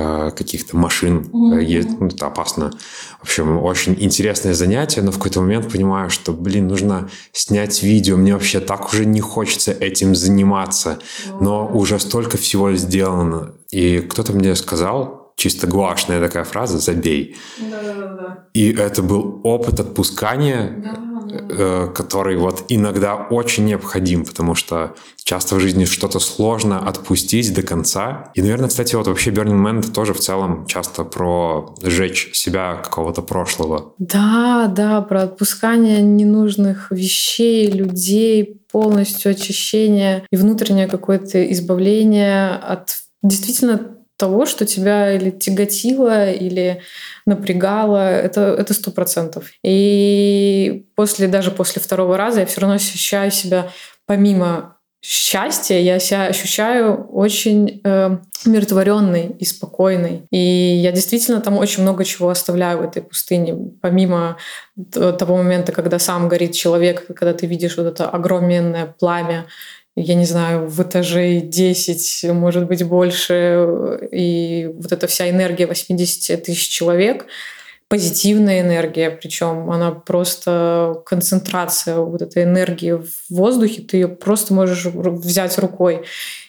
Э, 0.00 0.30
каких-то 0.36 0.76
машин 0.76 1.28
mm-hmm. 1.32 1.96
Ну, 1.98 2.06
это 2.06 2.26
опасно. 2.26 2.70
В 3.18 3.22
общем, 3.24 3.58
очень 3.58 3.96
интересное 3.98 4.54
занятие, 4.54 5.02
но 5.02 5.10
в 5.10 5.16
какой-то 5.16 5.40
момент 5.40 5.72
понимаю, 5.72 6.08
что, 6.08 6.32
блин, 6.32 6.68
нужно 6.68 7.10
снять 7.32 7.82
видео. 7.82 8.16
Мне 8.16 8.34
вообще 8.34 8.60
так 8.60 8.92
уже 8.92 9.06
не 9.06 9.20
хочется 9.20 9.72
этим 9.72 10.14
заниматься. 10.14 10.98
Mm-hmm. 10.98 11.38
Но 11.40 11.66
уже 11.66 11.98
столько 11.98 12.36
всего 12.36 12.74
сделано. 12.74 13.54
И 13.70 14.00
кто-то 14.00 14.32
мне 14.32 14.54
сказал, 14.54 15.32
чисто 15.36 15.66
гуашная 15.66 16.20
такая 16.20 16.44
фраза 16.44 16.78
«забей». 16.78 17.36
Да-да-да. 17.58 18.48
И 18.54 18.72
это 18.72 19.02
был 19.02 19.40
опыт 19.44 19.80
отпускания. 19.80 20.74
Да 20.78 21.08
Э, 21.30 21.88
который 21.94 22.36
вот 22.36 22.64
иногда 22.68 23.14
очень 23.16 23.66
необходим, 23.66 24.24
потому 24.24 24.54
что 24.54 24.94
часто 25.22 25.56
в 25.56 25.60
жизни 25.60 25.84
что-то 25.84 26.20
сложно 26.20 26.78
отпустить 26.78 27.52
до 27.54 27.62
конца. 27.62 28.30
И, 28.34 28.42
наверное, 28.42 28.68
кстати, 28.68 28.94
вот 28.94 29.06
вообще 29.06 29.30
Burning 29.30 29.62
Man 29.62 29.80
это 29.80 29.92
тоже 29.92 30.14
в 30.14 30.20
целом 30.20 30.66
часто 30.66 31.04
про 31.04 31.74
сжечь 31.82 32.30
себя 32.32 32.76
какого-то 32.76 33.22
прошлого. 33.22 33.92
Да, 33.98 34.72
да, 34.74 35.02
про 35.02 35.22
отпускание 35.22 36.00
ненужных 36.00 36.90
вещей, 36.90 37.70
людей, 37.70 38.60
полностью 38.70 39.32
очищение 39.32 40.24
и 40.30 40.36
внутреннее 40.36 40.86
какое-то 40.86 41.50
избавление 41.52 42.50
от 42.50 42.96
действительно 43.22 43.96
того, 44.16 44.46
что 44.46 44.66
тебя 44.66 45.12
или 45.12 45.30
тяготило, 45.30 46.30
или 46.30 46.82
напрягало, 47.24 48.10
это 48.10 48.40
это 48.58 48.74
сто 48.74 48.90
процентов. 48.90 49.50
И 49.62 50.86
после 50.96 51.28
даже 51.28 51.52
после 51.52 51.80
второго 51.80 52.16
раза 52.16 52.40
я 52.40 52.46
все 52.46 52.60
равно 52.60 52.76
ощущаю 52.76 53.30
себя 53.30 53.70
помимо 54.06 54.78
счастья, 55.00 55.76
я 55.76 56.00
себя 56.00 56.26
ощущаю 56.26 57.06
очень 57.12 57.80
э, 57.84 58.18
умиротворенной 58.44 59.36
и 59.38 59.44
спокойной. 59.44 60.26
И 60.32 60.38
я 60.38 60.90
действительно 60.90 61.40
там 61.40 61.56
очень 61.56 61.82
много 61.82 62.04
чего 62.04 62.30
оставляю 62.30 62.78
в 62.78 62.82
этой 62.82 63.02
пустыне, 63.02 63.56
помимо 63.80 64.38
того 64.90 65.36
момента, 65.36 65.70
когда 65.70 66.00
сам 66.00 66.28
горит 66.28 66.52
человек, 66.52 67.06
когда 67.06 67.32
ты 67.32 67.46
видишь 67.46 67.76
вот 67.76 67.86
это 67.86 68.08
огроменное 68.08 68.86
пламя, 68.98 69.46
я 70.00 70.14
не 70.14 70.24
знаю, 70.24 70.66
в 70.68 70.80
этажей 70.82 71.40
10, 71.40 72.30
может 72.32 72.66
быть, 72.66 72.84
больше, 72.84 74.08
и 74.12 74.70
вот 74.74 74.92
эта 74.92 75.06
вся 75.06 75.28
энергия 75.28 75.66
80 75.66 76.42
тысяч 76.42 76.68
человек, 76.68 77.26
позитивная 77.88 78.60
энергия, 78.60 79.10
причем 79.10 79.70
она 79.70 79.90
просто 79.90 81.02
концентрация 81.06 81.96
вот 81.96 82.20
этой 82.20 82.44
энергии 82.44 82.92
в 82.92 83.10
воздухе, 83.30 83.82
ты 83.82 83.96
ее 83.96 84.08
просто 84.08 84.52
можешь 84.52 84.84
взять 84.84 85.58
рукой. 85.58 86.04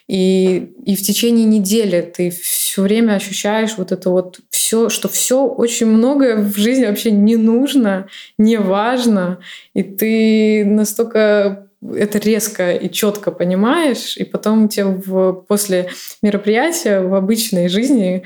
И, 0.07 0.73
и 0.85 0.95
в 0.95 1.01
течение 1.01 1.45
недели 1.45 2.01
ты 2.01 2.31
все 2.31 2.81
время 2.81 3.13
ощущаешь 3.13 3.75
вот 3.77 3.91
это 3.91 4.09
вот 4.09 4.39
все, 4.49 4.89
что 4.89 5.07
все 5.07 5.45
очень 5.45 5.85
многое 5.85 6.37
в 6.37 6.57
жизни 6.57 6.85
вообще 6.85 7.11
не 7.11 7.37
нужно, 7.37 8.07
не 8.37 8.57
важно, 8.57 9.39
и 9.73 9.83
ты 9.83 10.65
настолько 10.65 11.68
это 11.81 12.17
резко 12.17 12.73
и 12.73 12.89
четко 12.89 13.31
понимаешь, 13.31 14.17
и 14.17 14.23
потом 14.23 14.67
тебе 14.67 14.85
в, 14.85 15.33
после 15.47 15.89
мероприятия 16.21 17.01
в 17.01 17.13
обычной 17.15 17.69
жизни 17.69 18.23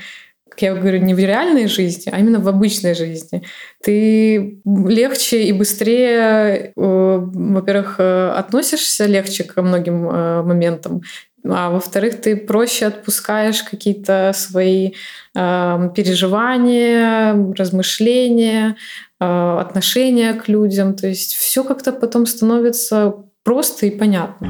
как 0.53 0.61
я 0.61 0.75
говорю, 0.75 0.99
не 0.99 1.15
в 1.15 1.17
реальной 1.17 1.65
жизни, 1.65 2.11
а 2.13 2.19
именно 2.19 2.39
в 2.39 2.47
обычной 2.47 2.93
жизни. 2.93 3.41
Ты 3.83 4.61
легче 4.65 5.45
и 5.45 5.51
быстрее, 5.51 6.13
э, 6.15 6.71
во-первых, 6.75 7.95
э, 7.97 8.29
относишься 8.37 9.07
легче 9.07 9.45
ко 9.45 9.63
многим 9.63 10.07
э, 10.07 10.43
моментам, 10.43 11.01
а 11.43 11.71
во-вторых, 11.71 12.21
ты 12.21 12.35
проще 12.35 12.85
отпускаешь 12.85 13.63
какие-то 13.63 14.31
свои 14.35 14.91
э, 15.35 15.89
переживания, 15.95 17.33
размышления, 17.57 18.75
отношения 19.17 20.33
к 20.33 20.49
людям. 20.49 20.95
То 20.95 21.07
есть 21.07 21.33
все 21.33 21.63
как-то 21.63 21.93
потом 21.93 22.25
становится 22.25 23.23
просто 23.43 23.85
и 23.85 23.91
понятно. 23.91 24.47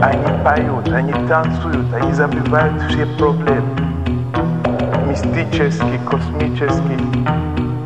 Они 0.00 0.44
поют, 0.44 0.88
они 0.88 1.12
танцуют, 1.28 1.92
они 1.94 2.12
забывают 2.12 2.82
все 2.90 3.06
проблемы. 3.16 3.76
Мистически, 5.08 6.00
космически. 6.08 6.98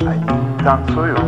Они 0.05 0.65
танцуют, 0.65 1.21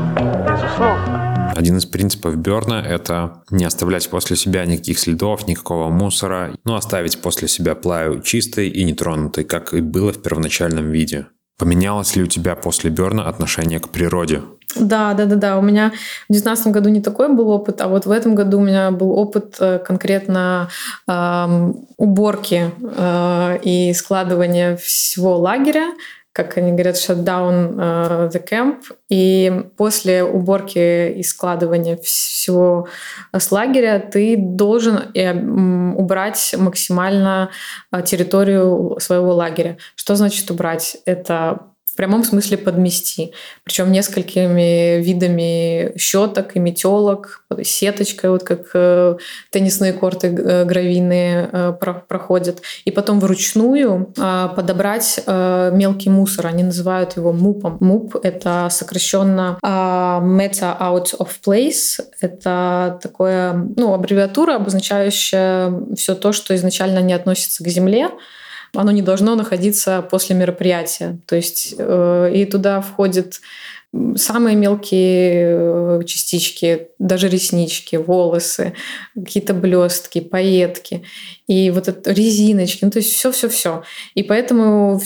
безусловно. 0.48 1.52
Один 1.56 1.76
из 1.78 1.86
принципов 1.86 2.36
Берна— 2.36 2.80
это 2.86 3.42
не 3.50 3.64
оставлять 3.64 4.08
после 4.08 4.36
себя 4.36 4.64
никаких 4.64 4.98
следов, 4.98 5.48
никакого 5.48 5.88
мусора, 5.88 6.54
но 6.64 6.76
оставить 6.76 7.20
после 7.20 7.48
себя 7.48 7.74
плаю 7.74 8.22
чистой 8.22 8.68
и 8.68 8.84
нетронутой, 8.84 9.44
как 9.44 9.74
и 9.74 9.80
было 9.80 10.12
в 10.12 10.22
первоначальном 10.22 10.90
виде. 10.90 11.26
Поменялось 11.58 12.14
ли 12.14 12.22
у 12.22 12.26
тебя 12.26 12.54
после 12.54 12.88
Берна 12.88 13.28
отношение 13.28 13.80
к 13.80 13.88
природе? 13.88 14.42
Да, 14.76 15.14
да, 15.14 15.24
да, 15.24 15.36
да. 15.36 15.58
У 15.58 15.62
меня 15.62 15.90
в 16.28 16.32
2019 16.32 16.66
году 16.68 16.88
не 16.88 17.00
такой 17.00 17.32
был 17.34 17.50
опыт, 17.50 17.80
а 17.80 17.88
вот 17.88 18.06
в 18.06 18.10
этом 18.10 18.34
году 18.34 18.58
у 18.58 18.62
меня 18.62 18.90
был 18.90 19.10
опыт 19.10 19.56
э, 19.58 19.78
конкретно 19.78 20.68
э, 21.08 21.72
уборки 21.96 22.70
э, 22.80 23.58
и 23.62 23.92
складывания 23.92 24.76
всего 24.76 25.36
лагеря 25.36 25.94
как 26.32 26.56
они 26.56 26.72
говорят, 26.72 26.96
shut 26.96 27.24
down 27.24 27.74
uh, 27.76 28.30
the 28.30 28.42
camp. 28.48 28.82
И 29.08 29.70
после 29.76 30.22
уборки 30.22 31.10
и 31.12 31.22
складывания 31.22 31.96
всего 31.96 32.88
с 33.32 33.50
лагеря 33.50 33.98
ты 33.98 34.36
должен 34.38 35.12
убрать 35.96 36.54
максимально 36.56 37.50
территорию 38.04 38.98
своего 39.00 39.34
лагеря. 39.34 39.78
Что 39.96 40.14
значит 40.14 40.50
убрать? 40.50 40.98
Это 41.06 41.60
прямом 41.96 42.24
смысле 42.24 42.58
подмести. 42.58 43.32
Причем 43.64 43.92
несколькими 43.92 45.00
видами 45.02 45.92
щеток 45.98 46.56
и 46.56 46.58
метелок, 46.58 47.44
сеточкой, 47.62 48.30
вот 48.30 48.42
как 48.44 48.70
э, 48.74 49.16
теннисные 49.50 49.92
корты 49.92 50.28
э, 50.28 50.64
гравийные 50.64 51.48
э, 51.52 51.72
проходят. 52.08 52.62
И 52.84 52.90
потом 52.90 53.20
вручную 53.20 54.12
подобрать 54.14 55.20
мелкий 55.26 56.10
мусор. 56.10 56.46
Они 56.46 56.62
называют 56.62 57.16
его 57.16 57.32
мупом. 57.32 57.78
Муп— 57.80 58.16
это 58.22 58.68
сокращенно 58.70 59.58
meta 59.62 60.76
out 60.80 61.16
of 61.18 61.28
place. 61.44 62.00
Это 62.20 62.98
такое, 63.02 63.52
ну, 63.76 63.94
аббревиатура, 63.94 64.56
обозначающая 64.56 65.72
все 65.96 66.14
то, 66.14 66.32
что 66.32 66.54
изначально 66.54 67.00
не 67.00 67.12
относится 67.12 67.64
к 67.64 67.68
земле, 67.68 68.10
оно 68.74 68.90
не 68.90 69.02
должно 69.02 69.34
находиться 69.34 70.02
после 70.02 70.36
мероприятия. 70.36 71.18
То 71.26 71.36
есть 71.36 71.74
э, 71.78 72.32
и 72.34 72.44
туда 72.44 72.80
входит 72.80 73.40
самые 74.16 74.54
мелкие 74.54 76.00
э, 76.00 76.00
частички, 76.04 76.88
даже 76.98 77.28
реснички, 77.28 77.96
волосы, 77.96 78.74
какие-то 79.14 79.54
блестки, 79.54 80.20
пайетки 80.20 81.04
и 81.46 81.70
вот 81.70 81.88
это 81.88 82.12
резиночки, 82.12 82.84
ну 82.84 82.90
то 82.90 82.98
есть 82.98 83.14
все-все-все. 83.14 83.82
И 84.14 84.22
поэтому 84.22 85.00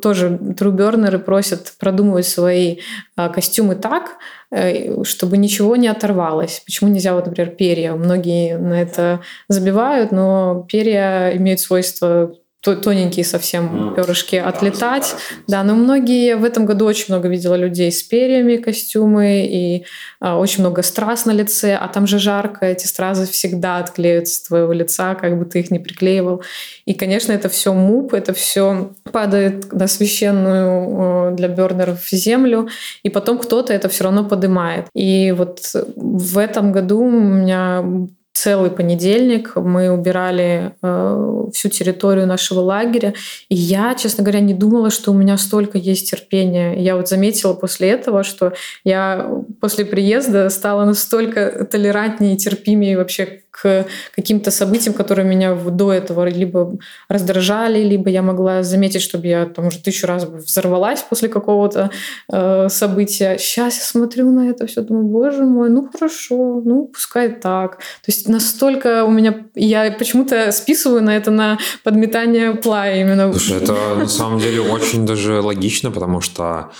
тоже 0.00 0.38
трубернеры 0.56 1.18
просят 1.18 1.72
продумывать 1.78 2.26
свои 2.26 2.78
а, 3.16 3.28
костюмы 3.30 3.74
так, 3.74 4.18
э, 4.52 5.02
чтобы 5.02 5.36
ничего 5.36 5.74
не 5.74 5.88
оторвалось. 5.88 6.62
Почему 6.64 6.88
нельзя, 6.88 7.14
вот, 7.14 7.26
например, 7.26 7.50
перья? 7.56 7.94
Многие 7.94 8.58
на 8.58 8.80
это 8.80 9.22
забивают, 9.48 10.12
но 10.12 10.64
перья 10.70 11.36
имеют 11.36 11.58
свойство 11.58 12.36
тоненькие 12.62 13.24
совсем 13.24 13.94
перышки 13.94 14.36
отлетать. 14.36 15.14
Да, 15.46 15.62
но 15.62 15.74
многие 15.74 16.36
в 16.36 16.44
этом 16.44 16.66
году 16.66 16.84
очень 16.84 17.06
много 17.08 17.28
видела 17.28 17.54
людей 17.54 17.90
с 17.90 18.02
перьями 18.02 18.56
костюмы 18.56 19.46
и 19.46 19.86
а, 20.20 20.38
очень 20.38 20.60
много 20.60 20.82
страз 20.82 21.24
на 21.24 21.30
лице, 21.30 21.74
а 21.74 21.88
там 21.88 22.06
же 22.06 22.18
жарко, 22.18 22.66
эти 22.66 22.86
стразы 22.86 23.26
всегда 23.26 23.78
отклеются 23.78 24.34
с 24.34 24.42
твоего 24.42 24.72
лица, 24.72 25.14
как 25.14 25.38
бы 25.38 25.46
ты 25.46 25.60
их 25.60 25.70
не 25.70 25.78
приклеивал. 25.78 26.42
И, 26.84 26.92
конечно, 26.92 27.32
это 27.32 27.48
все 27.48 27.72
муп, 27.72 28.12
это 28.12 28.34
все 28.34 28.92
падает 29.10 29.72
на 29.72 29.86
священную 29.86 31.34
для 31.34 31.48
бернеров 31.48 32.06
землю, 32.10 32.68
и 33.02 33.08
потом 33.08 33.38
кто-то 33.38 33.72
это 33.72 33.88
все 33.88 34.04
равно 34.04 34.24
поднимает. 34.24 34.86
И 34.94 35.32
вот 35.32 35.60
в 35.96 36.38
этом 36.38 36.72
году 36.72 37.00
у 37.00 37.10
меня 37.10 37.82
целый 38.32 38.70
понедельник 38.70 39.56
мы 39.56 39.90
убирали 39.90 40.72
э, 40.82 41.44
всю 41.52 41.68
территорию 41.68 42.26
нашего 42.26 42.60
лагеря. 42.60 43.14
И 43.48 43.54
я, 43.54 43.94
честно 43.94 44.22
говоря, 44.22 44.40
не 44.40 44.54
думала, 44.54 44.90
что 44.90 45.10
у 45.10 45.14
меня 45.14 45.36
столько 45.36 45.78
есть 45.78 46.10
терпения. 46.10 46.74
Я 46.80 46.96
вот 46.96 47.08
заметила 47.08 47.54
после 47.54 47.90
этого, 47.90 48.22
что 48.22 48.52
я 48.84 49.30
после 49.60 49.84
приезда 49.84 50.48
стала 50.48 50.84
настолько 50.84 51.66
толерантнее 51.70 52.34
и 52.34 52.38
терпимее 52.38 52.96
вообще 52.96 53.40
к 53.50 53.86
каким-то 54.14 54.50
событиям, 54.50 54.94
которые 54.94 55.26
меня 55.26 55.54
до 55.54 55.92
этого 55.92 56.28
либо 56.28 56.78
раздражали, 57.08 57.82
либо 57.82 58.08
я 58.08 58.22
могла 58.22 58.62
заметить, 58.62 59.02
чтобы 59.02 59.26
я 59.26 59.46
там 59.46 59.66
уже 59.66 59.80
тысячу 59.80 60.06
раз 60.06 60.24
взорвалась 60.24 61.02
после 61.02 61.28
какого-то 61.28 61.90
э, 62.32 62.68
события. 62.68 63.38
Сейчас 63.38 63.76
я 63.78 63.84
смотрю 63.84 64.30
на 64.30 64.48
это 64.50 64.66
все, 64.66 64.82
думаю, 64.82 65.06
боже 65.06 65.44
мой, 65.44 65.68
ну 65.68 65.88
хорошо, 65.90 66.62
ну 66.64 66.86
пускай 66.86 67.28
так. 67.28 67.78
То 67.78 68.06
есть 68.08 68.19
настолько 68.28 69.04
у 69.04 69.10
меня... 69.10 69.46
Я 69.54 69.90
почему-то 69.92 70.52
списываю 70.52 71.02
на 71.02 71.16
это 71.16 71.30
на 71.30 71.58
подметание 71.84 72.54
плая 72.54 73.00
именно. 73.00 73.32
Слушай, 73.32 73.62
это 73.62 73.94
на 73.96 74.08
самом 74.08 74.38
деле 74.38 74.60
очень 74.60 75.06
даже 75.06 75.40
логично, 75.40 75.90
потому 75.90 76.20
что 76.20 76.72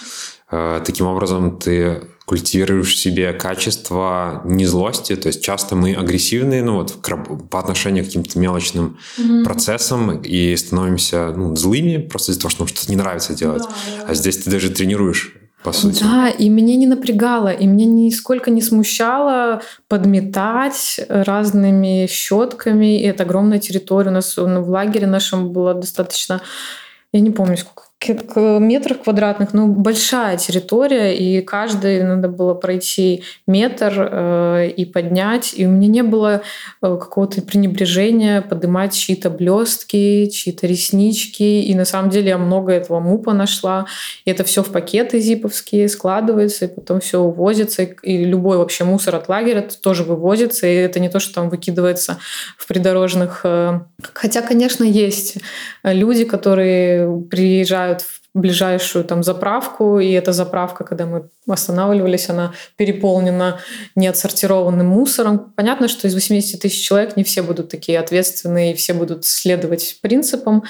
э, 0.50 0.80
таким 0.84 1.06
образом 1.06 1.58
ты 1.58 2.02
культивируешь 2.30 2.94
в 2.94 2.96
себе 2.96 3.32
качество 3.32 4.40
не 4.44 4.64
злости, 4.64 5.16
то 5.16 5.26
есть 5.26 5.42
часто 5.42 5.74
мы 5.74 5.94
агрессивные, 5.94 6.62
ну 6.62 6.76
вот 6.76 7.02
по 7.50 7.58
отношению 7.58 8.04
к 8.04 8.06
каким-то 8.06 8.38
мелочным 8.38 8.98
mm-hmm. 9.18 9.42
процессам 9.42 10.22
и 10.22 10.54
становимся 10.54 11.32
ну, 11.36 11.56
злыми 11.56 11.96
просто 11.96 12.30
из-за 12.30 12.42
того, 12.42 12.50
что 12.50 12.60
нам 12.60 12.68
что-то 12.68 12.88
не 12.88 12.96
нравится 12.96 13.34
делать. 13.34 13.64
Да, 13.64 14.04
А 14.06 14.14
здесь 14.14 14.36
ты 14.36 14.48
даже 14.48 14.70
тренируешь 14.70 15.39
по 15.62 15.72
сути. 15.72 16.02
Да, 16.02 16.28
и 16.28 16.48
меня 16.48 16.76
не 16.76 16.86
напрягало, 16.86 17.52
и 17.52 17.66
меня 17.66 17.86
нисколько 17.86 18.50
не 18.50 18.62
смущало 18.62 19.62
подметать 19.88 21.00
разными 21.08 22.06
щетками. 22.06 23.00
И 23.00 23.04
это 23.04 23.24
огромная 23.24 23.58
территория. 23.58 24.10
У 24.10 24.14
нас 24.14 24.36
ну, 24.36 24.62
в 24.62 24.70
лагере 24.70 25.06
нашем 25.06 25.50
было 25.50 25.74
достаточно, 25.74 26.40
я 27.12 27.20
не 27.20 27.30
помню, 27.30 27.56
сколько 27.56 27.89
метрах 28.08 29.02
квадратных, 29.02 29.52
ну, 29.52 29.66
большая 29.66 30.38
территория, 30.38 31.14
и 31.14 31.42
каждый 31.42 32.02
надо 32.02 32.28
было 32.28 32.54
пройти 32.54 33.24
метр 33.46 33.92
э, 34.10 34.70
и 34.74 34.86
поднять, 34.86 35.52
и 35.54 35.66
у 35.66 35.70
меня 35.70 35.88
не 35.88 36.02
было 36.02 36.36
э, 36.36 36.40
какого-то 36.80 37.42
пренебрежения 37.42 38.40
поднимать 38.40 38.94
чьи-то 38.94 39.28
блестки, 39.28 40.30
чьи-то 40.30 40.66
реснички, 40.66 41.42
и 41.42 41.74
на 41.74 41.84
самом 41.84 42.08
деле 42.08 42.30
я 42.30 42.38
много 42.38 42.72
этого 42.72 43.00
мупа 43.00 43.34
нашла, 43.34 43.84
и 44.24 44.30
это 44.30 44.44
все 44.44 44.62
в 44.62 44.72
пакеты 44.72 45.20
зиповские 45.20 45.86
складывается, 45.88 46.64
и 46.64 46.74
потом 46.74 47.00
все 47.00 47.20
увозится, 47.20 47.82
и 47.82 48.24
любой 48.24 48.56
вообще 48.56 48.84
мусор 48.84 49.16
от 49.16 49.28
лагеря 49.28 49.68
тоже 49.82 50.04
вывозится, 50.04 50.66
и 50.66 50.74
это 50.74 51.00
не 51.00 51.10
то, 51.10 51.20
что 51.20 51.34
там 51.34 51.50
выкидывается 51.50 52.18
в 52.56 52.66
придорожных... 52.66 53.42
Э, 53.44 53.80
хотя, 54.14 54.40
конечно, 54.40 54.84
есть 54.84 55.36
люди, 55.84 56.24
которые 56.24 57.20
приезжают 57.28 57.89
приезжают 57.90 58.02
в 58.02 58.20
ближайшую 58.32 59.04
там 59.04 59.24
заправку, 59.24 59.98
и 59.98 60.12
эта 60.12 60.32
заправка, 60.32 60.84
когда 60.84 61.04
мы 61.04 61.28
останавливались, 61.48 62.30
она 62.30 62.52
переполнена 62.76 63.58
неотсортированным 63.96 64.86
мусором. 64.86 65.52
Понятно, 65.56 65.88
что 65.88 66.06
из 66.06 66.14
80 66.14 66.60
тысяч 66.60 66.86
человек 66.86 67.16
не 67.16 67.24
все 67.24 67.42
будут 67.42 67.70
такие 67.70 67.98
ответственные, 67.98 68.72
и 68.72 68.76
все 68.76 68.94
будут 68.94 69.24
следовать 69.24 69.98
принципам, 70.00 70.62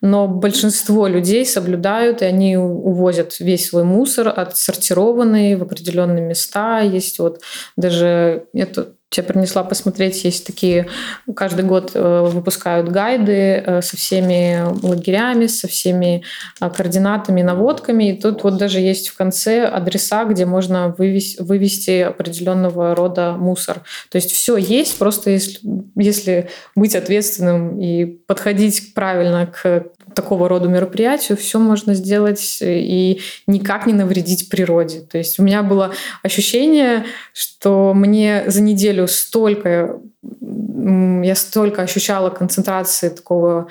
но 0.00 0.26
большинство 0.26 1.06
людей 1.06 1.46
соблюдают, 1.46 2.22
и 2.22 2.24
они 2.24 2.56
увозят 2.56 3.38
весь 3.38 3.68
свой 3.68 3.84
мусор 3.84 4.28
отсортированный 4.28 5.54
в 5.54 5.62
определенные 5.62 6.24
места. 6.24 6.80
Есть 6.80 7.20
вот 7.20 7.42
даже 7.76 8.46
это 8.52 8.94
тебе 9.14 9.26
принесла 9.26 9.62
посмотреть. 9.64 10.24
Есть 10.24 10.46
такие, 10.46 10.88
каждый 11.34 11.64
год 11.64 11.92
э, 11.94 12.28
выпускают 12.30 12.88
гайды 12.88 13.62
э, 13.64 13.82
со 13.82 13.96
всеми 13.96 14.64
лагерями, 14.86 15.46
со 15.46 15.68
всеми 15.68 16.24
э, 16.60 16.70
координатами, 16.70 17.42
наводками. 17.42 18.10
И 18.10 18.20
тут 18.20 18.42
вот 18.42 18.56
даже 18.58 18.80
есть 18.80 19.08
в 19.08 19.16
конце 19.16 19.64
адреса, 19.64 20.24
где 20.24 20.46
можно 20.46 20.94
вывести, 20.98 21.40
вывести 21.40 22.00
определенного 22.00 22.94
рода 22.94 23.32
мусор. 23.32 23.82
То 24.10 24.16
есть 24.16 24.32
все 24.32 24.56
есть, 24.56 24.98
просто 24.98 25.30
если, 25.30 25.60
если 25.96 26.50
быть 26.74 26.96
ответственным 26.96 27.80
и 27.80 28.04
подходить 28.04 28.94
правильно 28.94 29.46
к 29.46 29.86
такого 30.14 30.48
рода 30.48 30.68
мероприятию, 30.68 31.36
все 31.36 31.58
можно 31.58 31.94
сделать 31.94 32.58
и 32.60 33.20
никак 33.46 33.86
не 33.86 33.92
навредить 33.92 34.48
природе. 34.48 35.00
То 35.00 35.18
есть 35.18 35.38
у 35.38 35.42
меня 35.42 35.62
было 35.62 35.92
ощущение, 36.22 37.04
что 37.32 37.92
мне 37.94 38.44
за 38.46 38.62
неделю 38.62 39.06
столько, 39.08 40.00
я 40.22 41.34
столько 41.34 41.82
ощущала 41.82 42.30
концентрации 42.30 43.08
такого 43.08 43.68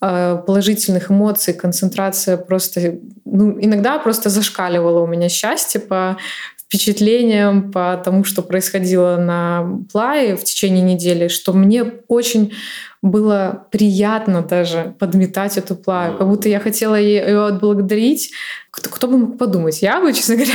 э, 0.00 0.42
положительных 0.46 1.10
эмоций, 1.10 1.54
концентрация 1.54 2.36
просто, 2.36 2.98
ну, 3.24 3.58
иногда 3.60 3.98
просто 3.98 4.30
зашкаливала 4.30 5.00
у 5.00 5.06
меня 5.06 5.28
счастье 5.28 5.80
по 5.80 6.16
впечатлениям, 6.66 7.70
по 7.70 8.00
тому, 8.04 8.24
что 8.24 8.42
происходило 8.42 9.16
на 9.16 9.78
плае 9.92 10.36
в 10.36 10.42
течение 10.42 10.82
недели, 10.82 11.28
что 11.28 11.52
мне 11.52 11.84
очень 12.08 12.52
было 13.10 13.66
приятно 13.70 14.42
даже 14.42 14.94
подметать 14.98 15.58
эту 15.58 15.76
плаю, 15.76 16.18
как 16.18 16.28
будто 16.28 16.48
я 16.48 16.60
хотела 16.60 16.94
ее 16.94 17.46
отблагодарить. 17.46 18.32
Кто, 18.76 18.90
кто 18.90 19.08
бы 19.08 19.16
мог 19.16 19.38
подумать? 19.38 19.80
Я 19.80 20.02
бы, 20.02 20.12
честно 20.14 20.34
говоря, 20.34 20.52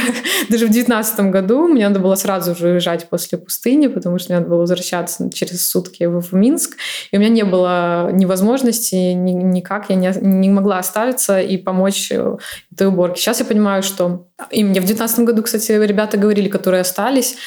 даже 0.49 0.67
в 0.67 0.69
девятнадцатом 0.69 1.31
году 1.31 1.67
мне 1.67 1.87
надо 1.87 1.99
было 1.99 2.13
сразу 2.13 2.55
же 2.55 2.69
уезжать 2.69 3.09
после 3.09 3.39
пустыни, 3.39 3.87
потому 3.87 4.19
что 4.19 4.31
мне 4.31 4.39
надо 4.39 4.49
было 4.49 4.59
возвращаться 4.59 5.29
через 5.33 5.67
сутки 5.67 6.03
в 6.03 6.33
Минск, 6.33 6.77
и 7.11 7.17
у 7.17 7.19
меня 7.19 7.29
не 7.29 7.43
было 7.43 8.11
ни 8.11 8.25
возможности, 8.25 8.95
ни, 9.13 9.31
никак 9.31 9.89
я 9.89 9.95
не, 9.95 10.13
не 10.21 10.49
могла 10.49 10.77
оставиться 10.77 11.41
и 11.41 11.57
помочь 11.57 12.11
э, 12.11 12.37
этой 12.71 12.87
уборке. 12.87 13.19
Сейчас 13.19 13.39
я 13.39 13.45
понимаю, 13.45 13.81
что 13.81 14.27
и 14.49 14.63
мне 14.63 14.81
в 14.81 14.85
девятнадцатом 14.85 15.25
году, 15.25 15.43
кстати, 15.43 15.71
ребята 15.71 16.17
говорили, 16.17 16.47
которые 16.47 16.81
остались, 16.81 17.37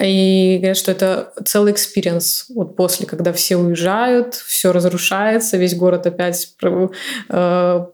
и 0.00 0.58
говорят, 0.58 0.76
что 0.76 0.90
это 0.90 1.32
целый 1.44 1.72
experience. 1.72 2.46
Вот 2.54 2.76
после, 2.76 3.06
когда 3.06 3.32
все 3.32 3.56
уезжают, 3.56 4.34
все 4.34 4.72
разрушается, 4.72 5.56
весь 5.56 5.76
город 5.76 6.06
опять 6.06 6.54
э, 6.60 7.86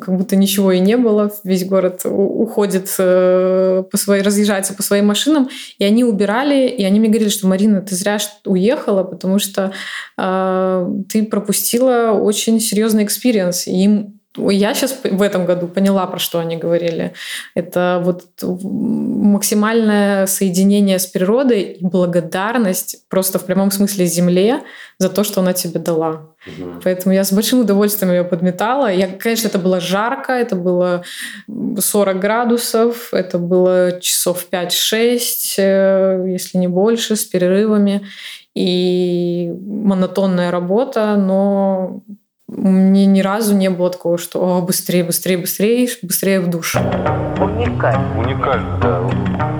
как 0.00 0.16
будто 0.16 0.36
ничего 0.36 0.72
и 0.72 0.78
не 0.78 0.96
было, 0.96 1.32
весь 1.44 1.64
город 1.64 1.75
уходит 2.04 2.94
э, 2.98 3.82
по 3.90 3.96
своей, 3.96 4.22
разъезжается 4.22 4.74
по 4.74 4.82
своим 4.82 5.06
машинам, 5.06 5.48
и 5.78 5.84
они 5.84 6.04
убирали, 6.04 6.68
и 6.68 6.84
они 6.84 7.00
мне 7.00 7.08
говорили, 7.08 7.28
что 7.28 7.46
Марина, 7.46 7.80
ты 7.80 7.94
зря 7.94 8.18
уехала, 8.44 9.02
потому 9.02 9.38
что 9.38 9.72
э, 10.18 10.90
ты 11.08 11.24
пропустила 11.24 12.12
очень 12.12 12.60
серьезный 12.60 13.04
experience, 13.04 13.66
и 13.66 13.72
им 13.72 14.15
я 14.36 14.74
сейчас 14.74 14.98
в 15.02 15.22
этом 15.22 15.46
году 15.46 15.68
поняла, 15.68 16.06
про 16.06 16.18
что 16.18 16.38
они 16.38 16.56
говорили. 16.56 17.12
Это 17.54 18.00
вот 18.04 18.24
максимальное 18.42 20.26
соединение 20.26 20.98
с 20.98 21.06
природой 21.06 21.62
и 21.62 21.84
благодарность 21.84 23.08
просто 23.08 23.38
в 23.38 23.44
прямом 23.44 23.70
смысле 23.70 24.06
земле 24.06 24.62
за 24.98 25.08
то, 25.08 25.24
что 25.24 25.40
она 25.40 25.52
тебе 25.52 25.80
дала. 25.80 26.30
Угу. 26.46 26.80
Поэтому 26.84 27.14
я 27.14 27.24
с 27.24 27.32
большим 27.32 27.60
удовольствием 27.60 28.12
ее 28.12 28.24
подметала. 28.24 28.92
Я, 28.92 29.08
конечно, 29.08 29.48
это 29.48 29.58
было 29.58 29.80
жарко, 29.80 30.32
это 30.32 30.56
было 30.56 31.04
40 31.48 32.20
градусов, 32.20 33.12
это 33.12 33.38
было 33.38 34.00
часов 34.00 34.46
5-6, 34.50 35.54
э, 35.58 36.24
если 36.28 36.58
не 36.58 36.68
больше, 36.68 37.16
с 37.16 37.24
перерывами. 37.24 38.06
И 38.54 39.52
монотонная 39.60 40.50
работа, 40.50 41.16
но 41.16 42.02
мне 42.48 43.06
ни 43.06 43.20
разу 43.20 43.56
не 43.56 43.70
было 43.70 43.90
такого, 43.90 44.18
что 44.18 44.58
О, 44.58 44.62
быстрее, 44.62 45.02
быстрее, 45.02 45.38
быстрее, 45.38 45.88
быстрее 46.02 46.40
в 46.40 46.48
душ. 46.48 46.76
Уникально. 46.76 48.20
Уникально, 48.20 48.78
да. 48.80 49.00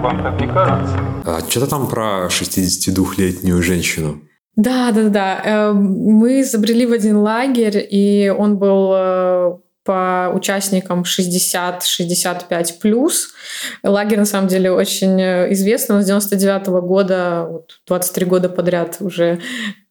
Вам 0.02 0.22
так 0.22 0.40
не 0.40 0.46
кажется? 0.46 0.96
А 1.24 1.40
что-то 1.48 1.66
там 1.66 1.88
про 1.88 2.28
62-летнюю 2.28 3.60
женщину. 3.62 4.20
Да, 4.54 4.92
да, 4.92 5.08
да. 5.08 5.42
Э, 5.44 5.72
Мы 5.72 6.44
забрели 6.44 6.86
в 6.86 6.92
один 6.92 7.16
лагерь, 7.18 7.86
и 7.90 8.32
он 8.36 8.56
был 8.56 8.92
э, 8.94 9.56
по 9.86 10.30
участникам 10.34 11.04
60-65 11.04 12.78
плюс. 12.80 13.28
Лагерь, 13.82 14.18
на 14.18 14.26
самом 14.26 14.48
деле, 14.48 14.72
очень 14.72 15.20
э, 15.20 15.52
известный. 15.52 15.96
Он 15.96 16.02
с 16.02 16.06
99 16.06 16.66
года, 16.82 17.46
вот, 17.48 17.80
23 17.86 18.26
года 18.26 18.48
подряд 18.48 18.96
уже 19.00 19.40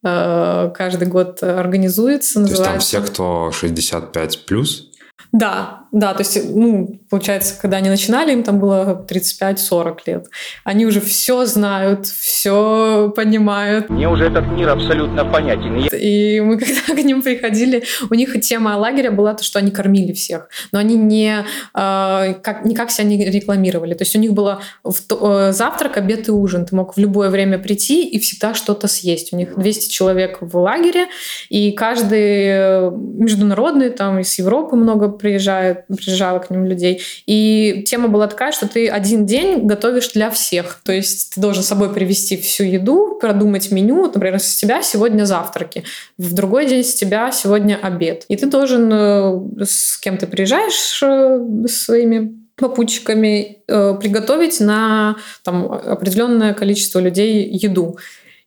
э, 0.04 0.70
каждый 0.74 1.08
год 1.08 1.42
организуется. 1.42 2.34
То 2.34 2.40
есть 2.40 2.52
там 2.56 2.74
называется- 2.74 2.86
все, 2.86 3.00
кто 3.00 3.50
65 3.52 4.44
плюс? 4.46 4.90
Да, 5.32 5.85
да, 5.92 6.14
то 6.14 6.20
есть, 6.22 6.54
ну, 6.54 7.00
получается, 7.08 7.54
когда 7.60 7.78
они 7.78 7.88
начинали, 7.88 8.32
им 8.32 8.42
там 8.42 8.58
было 8.58 9.06
35-40 9.08 9.98
лет. 10.06 10.26
Они 10.64 10.84
уже 10.84 11.00
все 11.00 11.46
знают, 11.46 12.06
все 12.06 13.12
понимают. 13.14 13.88
Мне 13.88 14.08
уже 14.08 14.26
этот 14.26 14.46
мир 14.48 14.70
абсолютно 14.70 15.24
понятен. 15.24 15.76
И 15.92 16.40
мы 16.40 16.58
когда 16.58 17.00
к 17.00 17.04
ним 17.04 17.22
приходили, 17.22 17.84
у 18.10 18.14
них 18.14 18.38
тема 18.40 18.76
лагеря 18.76 19.10
была 19.10 19.34
то, 19.34 19.44
что 19.44 19.58
они 19.58 19.70
кормили 19.70 20.12
всех, 20.12 20.48
но 20.72 20.78
они 20.78 20.96
не, 20.96 21.44
э, 21.74 22.34
как, 22.42 22.64
никак 22.64 22.90
себя 22.90 23.06
не 23.06 23.24
рекламировали. 23.24 23.94
То 23.94 24.02
есть 24.02 24.16
у 24.16 24.18
них 24.18 24.32
было 24.32 24.62
в 24.82 25.00
э, 25.10 25.52
завтрак, 25.52 25.96
обед 25.96 26.28
и 26.28 26.30
ужин. 26.30 26.66
Ты 26.66 26.74
мог 26.74 26.96
в 26.96 26.98
любое 26.98 27.30
время 27.30 27.58
прийти 27.58 28.06
и 28.08 28.18
всегда 28.18 28.54
что-то 28.54 28.88
съесть. 28.88 29.32
У 29.32 29.36
них 29.36 29.56
200 29.56 29.90
человек 29.90 30.38
в 30.40 30.56
лагере, 30.56 31.06
и 31.48 31.72
каждый 31.72 32.46
э, 32.46 32.90
международный, 32.90 33.90
там 33.90 34.18
из 34.18 34.36
Европы 34.38 34.76
много 34.76 35.08
приезжает, 35.08 35.75
приезжало 35.88 36.38
к 36.38 36.50
ним 36.50 36.64
людей. 36.64 37.02
И 37.26 37.84
тема 37.86 38.08
была 38.08 38.26
такая, 38.26 38.52
что 38.52 38.68
ты 38.68 38.88
один 38.88 39.26
день 39.26 39.66
готовишь 39.66 40.12
для 40.12 40.30
всех. 40.30 40.80
То 40.84 40.92
есть 40.92 41.34
ты 41.34 41.40
должен 41.40 41.62
с 41.62 41.66
собой 41.66 41.92
привезти 41.92 42.36
всю 42.36 42.64
еду, 42.64 43.18
продумать 43.20 43.70
меню. 43.70 44.10
Например, 44.12 44.38
с 44.38 44.56
тебя 44.56 44.82
сегодня 44.82 45.24
завтраки, 45.24 45.84
в 46.18 46.34
другой 46.34 46.66
день 46.66 46.84
с 46.84 46.94
тебя 46.94 47.30
сегодня 47.32 47.78
обед. 47.80 48.24
И 48.28 48.36
ты 48.36 48.46
должен, 48.46 48.92
э, 48.92 49.64
с 49.64 49.98
кем 49.98 50.18
ты 50.18 50.26
приезжаешь 50.26 51.02
э, 51.02 51.66
своими 51.68 52.46
попутчиками, 52.56 53.58
э, 53.68 53.94
приготовить 54.00 54.60
на 54.60 55.16
там, 55.44 55.70
определенное 55.70 56.54
количество 56.54 57.00
людей 57.00 57.48
еду. 57.50 57.98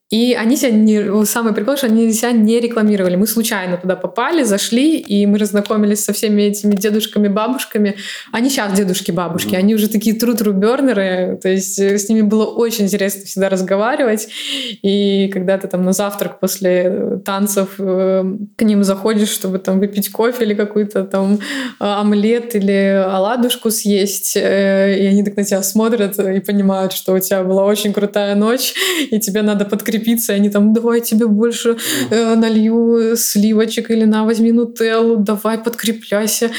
И 0.10 0.34
они 0.34 0.58
себя 0.58 0.72
не... 0.72 1.26
Самый 1.26 1.54
прикол, 1.54 1.78
что 1.78 1.86
они 1.86 2.12
себя 2.14 2.32
не 2.32 2.60
рекламировали. 2.60 3.16
Мы 3.16 3.28
случайно 3.28 3.78
туда 3.78 3.96
попали, 3.96 4.44
зашли, 4.44 4.98
и 4.98 5.28
мы 5.28 5.38
разнакомились 5.38 6.04
со 6.04 6.14
всеми 6.14 6.44
этими 6.44 6.74
дедушками, 6.74 7.28
бабушками. 7.28 7.96
Они 8.32 8.50
сейчас 8.50 8.74
дедушки-бабушки, 8.74 9.54
они 9.54 9.76
уже 9.76 9.88
такие 9.88 10.16
тру-тру-бернеры, 10.16 11.38
то 11.42 11.50
есть 11.50 11.78
э, 11.78 12.00
с 12.00 12.10
ними 12.10 12.22
было 12.22 12.46
очень 12.46 12.86
интересно 12.86 13.26
всегда 13.26 13.50
разговаривать. 13.50 14.30
И 14.82 15.30
когда 15.32 15.60
ты 15.60 15.68
там 15.68 15.84
на 15.84 15.94
завтрак 15.94 16.40
после 16.40 16.84
э, 16.86 17.20
танцев 17.24 17.76
э, 17.78 18.24
к 18.56 18.62
ним 18.64 18.84
заходишь, 18.84 19.30
чтобы 19.30 19.60
там 19.60 19.80
выпить 19.80 20.12
кофе 20.12 20.44
или 20.44 20.56
какой-то 20.56 21.04
там 21.04 21.40
омлет 21.78 22.56
или 22.56 23.06
оладушку 23.08 23.70
съесть, 23.70 24.36
и 24.36 24.40
они 24.40 25.24
так 25.24 25.38
на 25.38 25.44
тебя 25.44 25.62
смотрят 25.62 26.18
и 26.18 26.40
понимают, 26.40 26.94
что 26.94 27.14
у 27.14 27.20
тебя 27.20 27.44
была 27.44 27.66
очень 27.66 27.94
крутая 27.94 28.34
ночь, 28.34 28.74
и 29.12 29.20
тебе 29.20 29.44
надо 29.44 29.66
подкрепиться, 30.00 30.34
и 30.34 30.36
они 30.36 30.50
там, 30.50 30.74
давай 30.74 31.02
тебе 31.02 31.28
больше 31.28 31.78
э, 32.10 32.36
налью 32.36 33.16
сливочек 33.16 33.92
или 33.92 34.06
на, 34.06 34.26
возьми 34.26 34.52
нутеллу, 34.52 35.18
давай 35.18 35.58
подкрепляйся. 35.58 36.50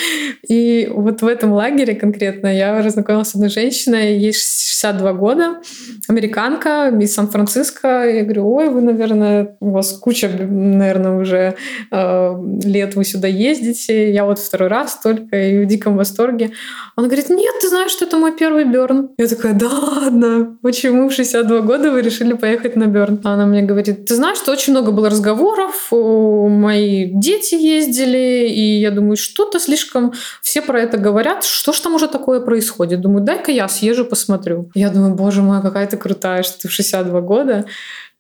И 0.48 0.88
вот 0.90 1.22
в 1.22 1.26
этом 1.26 1.52
лагере 1.52 1.94
конкретно 1.94 2.48
я 2.48 2.82
разнакомилась 2.82 3.28
с 3.28 3.34
одной 3.34 3.48
женщиной, 3.48 4.18
ей 4.18 4.32
62 4.32 5.12
года, 5.12 5.60
американка 6.08 6.92
из 7.00 7.14
Сан-Франциско. 7.14 7.88
Я 7.88 8.22
говорю, 8.22 8.48
ой, 8.48 8.68
вы, 8.68 8.80
наверное, 8.80 9.56
у 9.60 9.70
вас 9.70 9.92
куча, 9.92 10.28
наверное, 10.28 11.20
уже 11.20 11.54
э, 11.90 12.34
лет 12.64 12.96
вы 12.96 13.04
сюда 13.04 13.28
ездите. 13.28 14.12
Я 14.12 14.24
вот 14.24 14.38
второй 14.38 14.68
раз 14.68 14.98
только 15.02 15.36
и 15.36 15.64
в 15.64 15.66
диком 15.66 15.96
восторге. 15.96 16.50
Она 16.96 17.06
говорит, 17.06 17.30
нет, 17.30 17.54
ты 17.60 17.68
знаешь, 17.68 17.90
что 17.90 18.04
это 18.04 18.16
мой 18.16 18.32
первый 18.36 18.64
Берн. 18.64 19.10
Я 19.18 19.26
такая, 19.26 19.54
да 19.54 19.68
ладно, 19.68 20.58
почему 20.62 21.08
в 21.08 21.12
62 21.12 21.60
года 21.60 21.90
вы 21.90 22.02
решили 22.02 22.32
поехать 22.32 22.76
на 22.76 22.86
Берн? 22.86 23.20
Она 23.32 23.46
мне 23.46 23.62
говорит, 23.62 24.04
ты 24.06 24.14
знаешь, 24.14 24.38
что 24.38 24.52
очень 24.52 24.72
много 24.72 24.92
было 24.92 25.08
разговоров, 25.10 25.88
мои 25.90 27.10
дети 27.12 27.54
ездили, 27.54 28.48
и 28.48 28.80
я 28.80 28.90
думаю, 28.90 29.16
что-то 29.16 29.58
слишком 29.58 30.12
все 30.42 30.62
про 30.62 30.80
это 30.80 30.98
говорят, 30.98 31.44
что 31.44 31.72
ж 31.72 31.80
там 31.80 31.94
уже 31.94 32.08
такое 32.08 32.40
происходит? 32.40 33.00
Думаю, 33.00 33.24
дай-ка 33.24 33.52
я 33.52 33.68
съезжу, 33.68 34.04
посмотрю. 34.04 34.70
Я 34.74 34.90
думаю, 34.90 35.14
боже 35.14 35.42
мой, 35.42 35.62
какая 35.62 35.86
ты 35.86 35.96
крутая, 35.96 36.42
что 36.42 36.60
ты 36.62 36.68
в 36.68 36.72
62 36.72 37.20
года. 37.20 37.64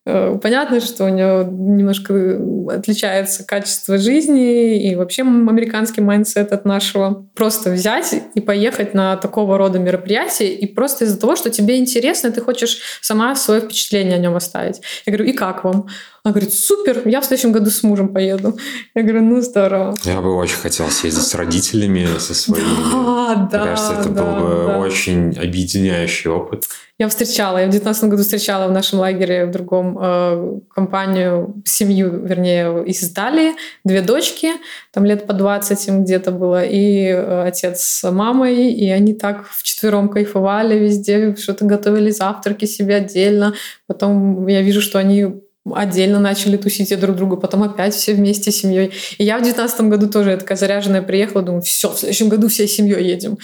Э, 0.06 0.38
Понятно, 0.42 0.80
что 0.80 1.04
у 1.04 1.08
него 1.08 1.42
немножко 1.42 2.40
отличается 2.74 3.44
качество 3.44 3.98
жизни 3.98 4.90
и 4.90 4.96
вообще 4.96 5.22
американский 5.22 6.00
mindset 6.00 6.52
от 6.52 6.64
нашего. 6.64 7.26
Просто 7.34 7.70
взять 7.70 8.14
и 8.34 8.40
поехать 8.40 8.94
на 8.94 9.16
такого 9.16 9.58
рода 9.58 9.78
мероприятие 9.78 10.54
и 10.54 10.66
просто 10.66 11.04
из-за 11.04 11.20
того, 11.20 11.36
что 11.36 11.50
тебе 11.50 11.78
интересно, 11.78 12.30
ты 12.30 12.40
хочешь 12.40 12.80
сама 13.02 13.34
свое 13.34 13.60
впечатление 13.60 14.14
о 14.14 14.18
нем 14.18 14.36
оставить. 14.36 14.80
Я 15.04 15.12
говорю, 15.12 15.30
и 15.30 15.32
как 15.32 15.64
вам? 15.64 15.88
Она 16.22 16.32
говорит, 16.32 16.52
супер, 16.52 17.02
я 17.06 17.20
в 17.20 17.24
следующем 17.24 17.52
году 17.52 17.70
с 17.70 17.82
мужем 17.82 18.12
поеду. 18.12 18.58
Я 18.94 19.02
говорю, 19.02 19.22
ну 19.22 19.40
здорово. 19.40 19.96
Я 20.04 20.20
бы 20.20 20.34
очень 20.36 20.56
хотел 20.56 20.88
съездить 20.90 21.24
с 21.24 21.34
родителями, 21.34 22.06
со 22.18 22.34
своими. 22.34 22.66
Да, 22.92 23.48
да, 23.50 23.58
Мне 23.58 23.70
кажется, 23.70 23.92
это 24.00 24.08
да, 24.10 24.22
был 24.24 24.34
бы 24.34 24.66
да. 24.66 24.78
очень 24.78 25.38
объединяющий 25.38 26.30
опыт. 26.30 26.64
Я 26.98 27.08
встречала, 27.08 27.56
я 27.56 27.66
в 27.66 27.70
2019 27.70 28.10
году 28.10 28.22
встречала 28.22 28.68
в 28.68 28.72
нашем 28.72 28.98
лагере 28.98 29.46
в 29.46 29.50
другом 29.50 29.96
э, 29.98 30.58
компанию, 30.68 31.54
семью, 31.64 32.10
вернее, 32.26 32.84
из 32.84 33.02
Италии, 33.02 33.52
две 33.86 34.02
дочки, 34.02 34.50
там 34.92 35.06
лет 35.06 35.26
по 35.26 35.32
20 35.32 35.88
им 35.88 36.04
где-то 36.04 36.30
было, 36.30 36.62
и 36.62 37.06
э, 37.06 37.44
отец 37.46 37.80
с 37.80 38.10
мамой, 38.10 38.70
и 38.72 38.90
они 38.90 39.14
так 39.14 39.48
вчетвером 39.48 40.10
кайфовали 40.10 40.78
везде, 40.78 41.34
что-то 41.36 41.64
готовили 41.64 42.10
завтраки 42.10 42.66
себе 42.66 42.96
отдельно. 42.96 43.54
Потом 43.86 44.46
я 44.46 44.60
вижу, 44.60 44.82
что 44.82 44.98
они 44.98 45.40
отдельно 45.72 46.20
начали 46.20 46.56
тусить 46.56 46.98
друг 46.98 47.16
друга, 47.16 47.36
потом 47.36 47.62
опять 47.62 47.94
все 47.94 48.14
вместе 48.14 48.50
с 48.50 48.56
семьей. 48.56 48.92
И 49.18 49.24
я 49.24 49.38
в 49.38 49.42
2019 49.42 49.80
году 49.82 50.08
тоже 50.08 50.30
я 50.30 50.36
такая 50.36 50.56
заряженная 50.56 51.02
приехала, 51.02 51.42
думаю, 51.42 51.62
все, 51.62 51.90
в 51.90 51.98
следующем 51.98 52.28
году 52.28 52.48
всей 52.48 52.66
семьей 52.66 53.04
едем. 53.04 53.38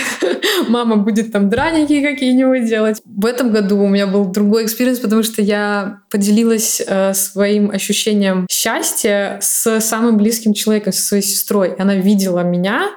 Мама 0.68 0.96
будет 0.96 1.32
там 1.32 1.50
драники 1.50 2.02
какие-нибудь 2.02 2.66
делать. 2.66 3.00
В 3.04 3.26
этом 3.26 3.52
году 3.52 3.78
у 3.82 3.88
меня 3.88 4.06
был 4.06 4.24
другой 4.24 4.64
experience, 4.64 4.98
потому 5.00 5.22
что 5.22 5.42
я 5.42 6.00
поделилась 6.10 6.82
э, 6.86 7.12
своим 7.14 7.70
ощущением 7.70 8.46
счастья 8.50 9.38
с 9.42 9.80
самым 9.80 10.16
близким 10.16 10.54
человеком, 10.54 10.92
со 10.92 11.02
своей 11.02 11.22
сестрой. 11.22 11.74
Она 11.74 11.94
видела 11.94 12.40
меня 12.40 12.90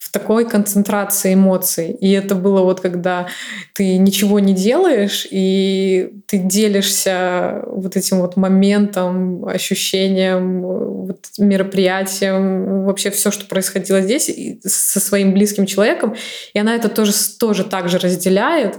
в 0.00 0.10
такой 0.10 0.48
концентрации 0.48 1.34
эмоций. 1.34 1.90
И 2.00 2.10
это 2.10 2.34
было 2.34 2.62
вот 2.62 2.80
когда 2.80 3.28
ты 3.74 3.98
ничего 3.98 4.40
не 4.40 4.54
делаешь, 4.54 5.26
и 5.30 6.10
ты 6.26 6.38
делишься 6.38 7.62
вот 7.66 7.96
этим 7.96 8.20
вот 8.20 8.36
моментом, 8.36 9.44
ощущением, 9.44 10.62
вот 10.62 11.26
мероприятием, 11.36 12.86
вообще 12.86 13.10
все, 13.10 13.30
что 13.30 13.44
происходило 13.44 14.00
здесь, 14.00 14.30
со 14.64 15.00
своим 15.00 15.34
близким 15.34 15.66
человеком. 15.66 16.16
И 16.54 16.58
она 16.58 16.74
это 16.74 16.88
тоже, 16.88 17.12
тоже 17.38 17.64
так 17.64 17.90
же 17.90 17.98
разделяет. 17.98 18.78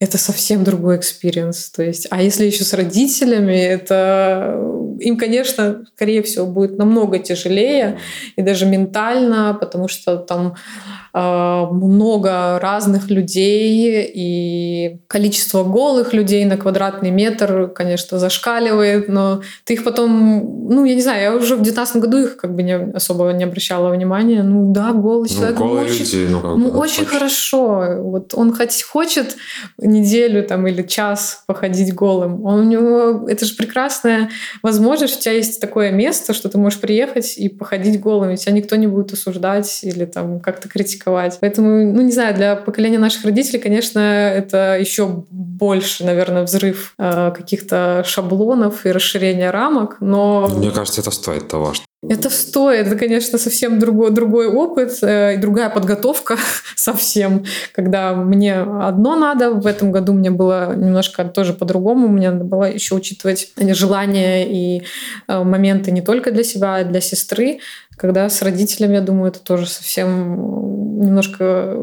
Это 0.00 0.16
совсем 0.16 0.64
другой 0.64 0.96
experience. 0.96 1.70
То 1.70 1.82
есть, 1.82 2.06
а 2.10 2.22
если 2.22 2.46
еще 2.46 2.64
с 2.64 2.72
родителями, 2.72 3.54
это 3.54 4.58
им, 4.98 5.18
конечно, 5.18 5.84
скорее 5.94 6.22
всего, 6.22 6.46
будет 6.46 6.78
намного 6.78 7.18
тяжелее 7.18 7.98
и 8.34 8.42
даже 8.42 8.64
ментально, 8.64 9.56
потому 9.60 9.88
что 9.88 10.16
там 10.16 10.54
э, 10.54 10.99
много 11.12 12.58
разных 12.60 13.10
людей 13.10 14.10
и 14.14 15.00
количество 15.08 15.64
голых 15.64 16.12
людей 16.12 16.44
на 16.44 16.56
квадратный 16.56 17.10
метр, 17.10 17.68
конечно, 17.74 18.18
зашкаливает, 18.18 19.08
но 19.08 19.42
ты 19.64 19.74
их 19.74 19.84
потом, 19.84 20.68
ну, 20.68 20.84
я 20.84 20.94
не 20.94 21.02
знаю, 21.02 21.22
я 21.22 21.34
уже 21.34 21.54
в 21.56 21.62
2019 21.62 21.96
году 21.96 22.18
их 22.18 22.36
как 22.36 22.54
бы 22.54 22.62
не 22.62 22.74
особо 22.94 23.30
не 23.32 23.44
обращала 23.44 23.90
внимания. 23.90 24.42
Ну 24.42 24.72
да, 24.72 24.92
голый 24.92 25.28
Ну, 25.30 25.36
человек. 25.36 25.58
голые 25.58 25.84
очень, 25.86 25.98
люди, 26.04 26.28
ну, 26.30 26.40
как 26.40 26.56
ну, 26.56 26.68
очень 26.70 27.04
хорошо. 27.06 27.96
Вот 27.98 28.34
он 28.34 28.54
хоть 28.54 28.82
хочет 28.82 29.36
неделю 29.78 30.44
там 30.44 30.66
или 30.66 30.82
час 30.82 31.42
походить 31.46 31.94
голым. 31.94 32.44
Он, 32.44 32.60
у 32.60 32.64
него 32.64 33.28
это 33.28 33.44
же 33.44 33.54
прекрасная 33.54 34.30
возможность. 34.62 35.18
У 35.18 35.20
тебя 35.20 35.32
есть 35.32 35.60
такое 35.60 35.90
место, 35.90 36.34
что 36.34 36.48
ты 36.48 36.58
можешь 36.58 36.80
приехать 36.80 37.36
и 37.36 37.48
походить 37.48 38.00
голым, 38.00 38.30
и 38.30 38.36
тебя 38.36 38.52
никто 38.52 38.76
не 38.76 38.86
будет 38.86 39.12
осуждать 39.12 39.80
или 39.82 40.04
там 40.04 40.40
как-то 40.40 40.68
критиковать. 40.68 40.99
Поэтому, 41.40 41.92
ну 41.92 42.02
не 42.02 42.12
знаю, 42.12 42.34
для 42.34 42.56
поколения 42.56 42.98
наших 42.98 43.24
родителей, 43.24 43.58
конечно, 43.58 43.98
это 43.98 44.78
еще 44.78 45.06
больше, 45.30 46.04
наверное, 46.04 46.42
взрыв 46.42 46.94
э, 46.98 47.32
каких-то 47.36 48.02
шаблонов 48.06 48.86
и 48.86 48.92
расширения 48.92 49.50
рамок, 49.50 49.96
но 50.00 50.48
Мне 50.48 50.70
кажется, 50.70 51.00
это 51.00 51.10
стоит 51.10 51.48
того, 51.48 51.72
Это 52.08 52.30
стоит. 52.30 52.86
Это, 52.86 52.96
конечно, 52.96 53.38
совсем 53.38 53.78
другой, 53.78 54.10
другой 54.10 54.46
опыт 54.46 55.02
э, 55.02 55.36
другая 55.36 55.68
подготовка 55.68 56.38
совсем. 56.74 57.44
Когда 57.74 58.14
мне 58.14 58.54
одно 58.54 59.16
надо, 59.16 59.50
в 59.50 59.66
этом 59.66 59.92
году 59.92 60.14
мне 60.14 60.30
было 60.30 60.74
немножко 60.74 61.24
тоже 61.24 61.52
по-другому. 61.52 62.08
Мне 62.08 62.30
надо 62.30 62.44
было 62.44 62.64
еще 62.64 62.94
учитывать 62.94 63.52
желания 63.58 64.46
и 64.48 64.82
э, 65.28 65.44
моменты 65.44 65.90
не 65.90 66.00
только 66.00 66.30
для 66.30 66.42
себя, 66.42 66.76
а 66.76 66.84
для 66.84 67.02
сестры. 67.02 67.60
Когда 67.98 68.30
с 68.30 68.40
родителями, 68.40 68.94
я 68.94 69.02
думаю, 69.02 69.30
это 69.30 69.40
тоже 69.40 69.66
совсем 69.66 71.00
немножко 71.00 71.76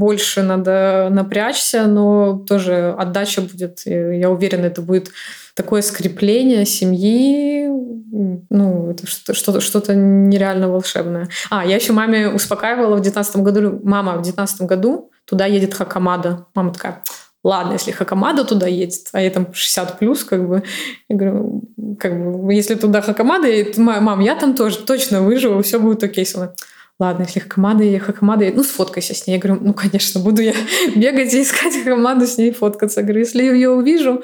больше 0.00 0.42
надо 0.42 1.08
напрячься, 1.10 1.86
но 1.86 2.42
тоже 2.48 2.94
отдача 2.98 3.42
будет. 3.42 3.82
Я 3.84 4.30
уверена, 4.30 4.66
это 4.66 4.80
будет 4.80 5.10
такое 5.54 5.82
скрепление 5.82 6.64
семьи, 6.64 7.68
ну, 8.50 8.90
это 8.90 9.06
что-то, 9.06 9.60
что-то 9.60 9.94
нереально 9.94 10.68
волшебное. 10.68 11.28
А, 11.50 11.66
я 11.66 11.76
еще 11.76 11.92
маме 11.92 12.28
успокаивала 12.28 12.96
в 12.96 13.02
19 13.02 13.36
году, 13.36 13.80
мама, 13.84 14.16
в 14.16 14.22
19 14.22 14.62
году 14.62 15.10
туда 15.26 15.44
едет 15.44 15.74
Хакамада. 15.74 16.46
Мама 16.54 16.72
такая, 16.72 17.02
ладно, 17.44 17.74
если 17.74 17.90
Хакамада 17.90 18.44
туда 18.44 18.66
едет, 18.66 19.08
а 19.12 19.20
я 19.20 19.30
там 19.30 19.52
60 19.52 19.98
плюс, 19.98 20.24
как 20.24 20.48
бы, 20.48 20.62
я 21.10 21.16
говорю, 21.16 21.62
как 21.98 22.12
бы, 22.18 22.54
если 22.54 22.74
туда 22.74 23.02
Хакамада 23.02 23.48
едет, 23.48 23.76
мам, 23.76 24.20
я 24.20 24.34
там 24.34 24.54
тоже 24.54 24.78
точно 24.78 25.20
выживу, 25.20 25.62
все 25.62 25.78
будет 25.78 26.02
окей. 26.02 26.26
Она, 26.34 26.54
ладно, 27.00 27.22
если 27.24 27.40
Хакамада 27.40 27.82
и 27.82 27.98
Хакамада, 27.98 28.50
ну, 28.54 28.62
сфоткайся 28.62 29.14
с 29.14 29.26
ней. 29.26 29.34
Я 29.34 29.40
говорю, 29.40 29.60
ну, 29.62 29.74
конечно, 29.74 30.20
буду 30.20 30.42
я 30.42 30.54
бегать 30.94 31.34
и 31.34 31.42
искать 31.42 31.76
Хакамаду 31.82 32.26
с 32.26 32.38
ней 32.38 32.52
фоткаться. 32.52 33.00
Я 33.00 33.06
говорю, 33.06 33.20
если 33.20 33.42
я 33.42 33.52
ее 33.52 33.70
увижу, 33.70 34.22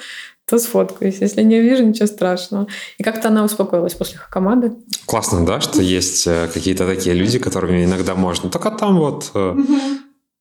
то 0.49 0.59
сфоткаюсь. 0.59 1.19
Если 1.21 1.43
не 1.43 1.59
увижу, 1.59 1.85
ничего 1.85 2.07
страшного. 2.07 2.69
И 2.99 3.03
как-то 3.03 3.29
она 3.29 3.45
успокоилась 3.45 3.95
после 3.95 4.19
Хакамады. 4.19 4.75
Классно, 5.07 5.45
да, 5.45 5.61
что 5.61 5.83
есть 5.83 6.27
э, 6.27 6.49
какие-то 6.53 6.87
такие 6.87 7.17
люди, 7.17 7.39
которыми 7.39 7.85
иногда 7.85 8.15
можно. 8.15 8.49
Только 8.49 8.71
там 8.71 8.99
вот 8.99 9.31
угу. 9.35 9.67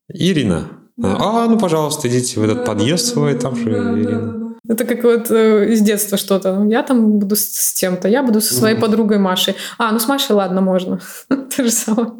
Ирина. 0.10 0.70
А, 1.02 1.48
ну, 1.48 1.58
пожалуйста, 1.58 2.08
идите 2.08 2.40
в 2.40 2.44
этот 2.44 2.66
подъезд 2.66 3.06
свой, 3.08 3.34
там 3.36 3.56
же 3.56 3.72
Ирина. 3.72 4.45
Это 4.68 4.86
как 4.86 5.04
вот 5.04 5.32
э, 5.32 5.72
из 5.72 5.82
детства 5.82 6.18
что-то. 6.18 6.66
Я 6.70 6.84
там 6.84 7.20
буду 7.20 7.36
с, 7.36 7.46
с 7.46 7.74
тем-то, 7.74 8.08
я 8.08 8.24
буду 8.24 8.42
со 8.42 8.54
своей 8.54 8.76
mm. 8.78 8.82
подругой 8.82 9.18
Машей. 9.20 9.56
А, 9.78 9.92
ну 9.92 10.00
с 10.00 10.08
Машей 10.08 10.36
ладно, 10.36 10.62
можно. 10.62 11.00
То 11.28 11.64
же 11.64 11.72
самое. 11.72 12.12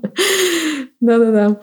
Да-да-да 1.00 1.60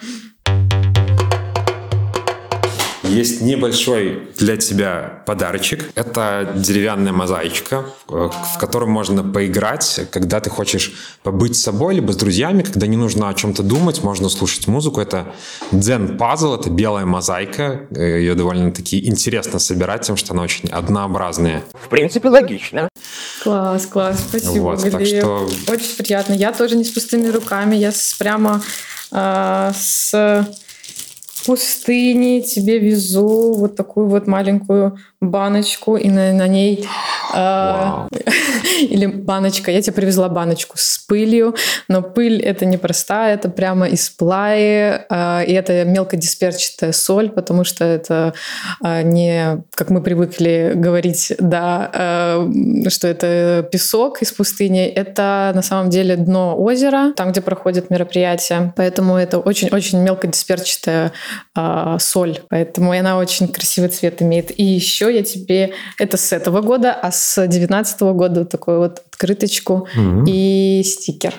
есть 3.12 3.40
небольшой 3.40 4.28
для 4.38 4.56
тебя 4.56 5.22
подарочек. 5.26 5.90
Это 5.94 6.52
деревянная 6.54 7.12
мозаичка, 7.12 7.84
в 8.06 8.58
которой 8.58 8.88
можно 8.88 9.22
поиграть, 9.22 10.00
когда 10.10 10.40
ты 10.40 10.50
хочешь 10.50 10.92
побыть 11.22 11.56
с 11.56 11.62
собой, 11.62 11.94
либо 11.94 12.12
с 12.12 12.16
друзьями, 12.16 12.62
когда 12.62 12.86
не 12.86 12.96
нужно 12.96 13.28
о 13.28 13.34
чем-то 13.34 13.62
думать, 13.62 14.02
можно 14.02 14.28
слушать 14.28 14.66
музыку. 14.66 15.00
Это 15.00 15.34
Zen 15.72 16.16
Puzzle, 16.16 16.58
это 16.58 16.70
белая 16.70 17.04
мозаика. 17.04 17.86
Ее 17.90 18.34
довольно-таки 18.34 19.06
интересно 19.06 19.58
собирать, 19.58 20.02
тем, 20.02 20.16
что 20.16 20.32
она 20.32 20.42
очень 20.42 20.68
однообразная. 20.68 21.62
В 21.74 21.88
принципе, 21.88 22.28
логично. 22.28 22.88
Класс, 23.42 23.86
класс, 23.86 24.24
спасибо, 24.28 24.62
вот, 24.62 24.90
так 24.90 25.06
что... 25.06 25.48
Очень 25.68 25.96
приятно. 25.98 26.32
Я 26.32 26.52
тоже 26.52 26.76
не 26.76 26.84
с 26.84 26.90
пустыми 26.90 27.28
руками, 27.28 27.76
я 27.76 27.92
с, 27.92 28.14
прямо 28.14 28.62
э, 29.10 29.72
с 29.74 30.46
пустыни 31.46 32.40
тебе 32.40 32.78
везу 32.78 33.54
вот 33.54 33.76
такую 33.76 34.08
вот 34.08 34.26
маленькую 34.26 34.98
баночку, 35.20 35.96
и 35.96 36.08
на, 36.08 36.32
на 36.32 36.48
ней 36.48 36.86
э, 37.34 38.08
или 38.80 39.06
баночка. 39.06 39.70
Я 39.70 39.80
тебе 39.80 39.94
привезла 39.94 40.28
баночку 40.28 40.74
с 40.76 40.98
пылью, 40.98 41.54
но 41.88 42.02
пыль 42.02 42.40
это 42.40 42.64
не 42.64 42.76
простая, 42.76 43.34
это 43.34 43.48
прямо 43.48 43.88
из 43.88 44.10
плаи, 44.10 45.00
э, 45.08 45.44
и 45.46 45.52
это 45.52 45.84
мелкодисперчатая 45.84 46.92
соль, 46.92 47.30
потому 47.30 47.64
что 47.64 47.84
это 47.84 48.34
э, 48.84 49.02
не, 49.02 49.62
как 49.74 49.90
мы 49.90 50.02
привыкли 50.02 50.72
говорить, 50.74 51.32
да, 51.38 51.90
э, 51.92 52.88
что 52.88 53.08
это 53.08 53.68
песок 53.70 54.22
из 54.22 54.32
пустыни, 54.32 54.86
это 54.86 55.52
на 55.54 55.62
самом 55.62 55.90
деле 55.90 56.16
дно 56.16 56.56
озера, 56.56 57.12
там, 57.16 57.30
где 57.30 57.40
проходит 57.40 57.90
мероприятие, 57.90 58.72
поэтому 58.76 59.16
это 59.16 59.38
очень-очень 59.38 60.00
мелкодисперчатая 60.00 61.12
э, 61.56 61.96
соль, 61.98 62.40
поэтому 62.48 62.92
она 62.92 63.18
очень 63.18 63.48
красивый 63.48 63.90
цвет 63.90 64.22
имеет. 64.22 64.58
И 64.58 64.64
еще 64.64 65.14
я 65.14 65.22
тебе... 65.22 65.74
Это 65.98 66.16
с 66.16 66.32
этого 66.32 66.60
года, 66.60 66.92
а 66.92 67.10
с 67.10 67.46
19 67.46 68.00
года 68.00 68.44
такую 68.44 68.78
вот 68.78 69.02
открыточку 69.10 69.88
mm-hmm. 69.94 70.24
и 70.26 70.82
стикер. 70.84 71.34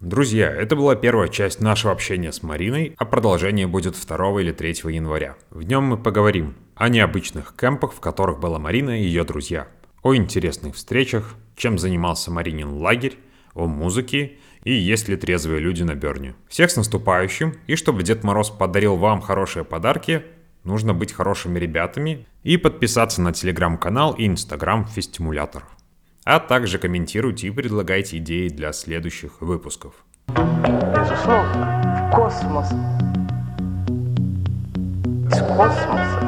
Друзья, 0.00 0.52
это 0.52 0.76
была 0.76 0.94
первая 0.94 1.28
часть 1.28 1.60
нашего 1.60 1.92
общения 1.92 2.30
с 2.30 2.42
Мариной, 2.42 2.94
а 2.96 3.04
продолжение 3.04 3.66
будет 3.66 3.96
2 4.00 4.40
или 4.40 4.52
3 4.52 4.92
января. 4.92 5.34
В 5.50 5.62
нем 5.62 5.84
мы 5.84 5.96
поговорим 5.96 6.54
о 6.76 6.88
необычных 6.88 7.54
кемпах, 7.58 7.92
в 7.92 7.98
которых 8.00 8.38
была 8.38 8.60
Марина 8.60 9.00
и 9.00 9.02
ее 9.02 9.24
друзья, 9.24 9.66
о 10.02 10.14
интересных 10.14 10.76
встречах, 10.76 11.34
чем 11.56 11.76
занимался 11.78 12.30
Маринин 12.30 12.74
лагерь, 12.74 13.18
о 13.54 13.66
музыке 13.66 14.38
и 14.66 14.72
есть 14.72 15.08
ли 15.08 15.16
трезвые 15.16 15.60
люди 15.60 15.84
на 15.84 15.94
Берне. 15.94 16.34
Всех 16.48 16.72
с 16.72 16.76
наступающим, 16.76 17.54
и 17.68 17.76
чтобы 17.76 18.02
Дед 18.02 18.24
Мороз 18.24 18.50
подарил 18.50 18.96
вам 18.96 19.20
хорошие 19.20 19.64
подарки, 19.64 20.24
нужно 20.64 20.92
быть 20.92 21.12
хорошими 21.12 21.60
ребятами 21.60 22.26
и 22.42 22.56
подписаться 22.56 23.22
на 23.22 23.32
телеграм-канал 23.32 24.14
и 24.14 24.26
инстаграм 24.26 24.84
Фестимулятор. 24.84 25.64
А 26.24 26.40
также 26.40 26.78
комментируйте 26.78 27.46
и 27.46 27.52
предлагайте 27.52 28.18
идеи 28.18 28.48
для 28.48 28.72
следующих 28.72 29.40
выпусков. 29.40 29.94
Безусловно, 30.26 32.10
космос. 32.12 32.72
Из 35.30 35.38
космоса 35.46 36.20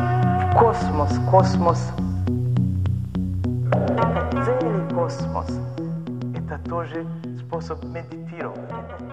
в 0.45 0.57
космос, 0.57 1.19
космос. 1.29 1.93
Это 6.65 6.71
целый 6.71 6.87
космос. 6.87 7.05
Это 7.05 7.05
тоже 7.05 7.07
способ 7.39 7.85
медитировать. 7.85 9.08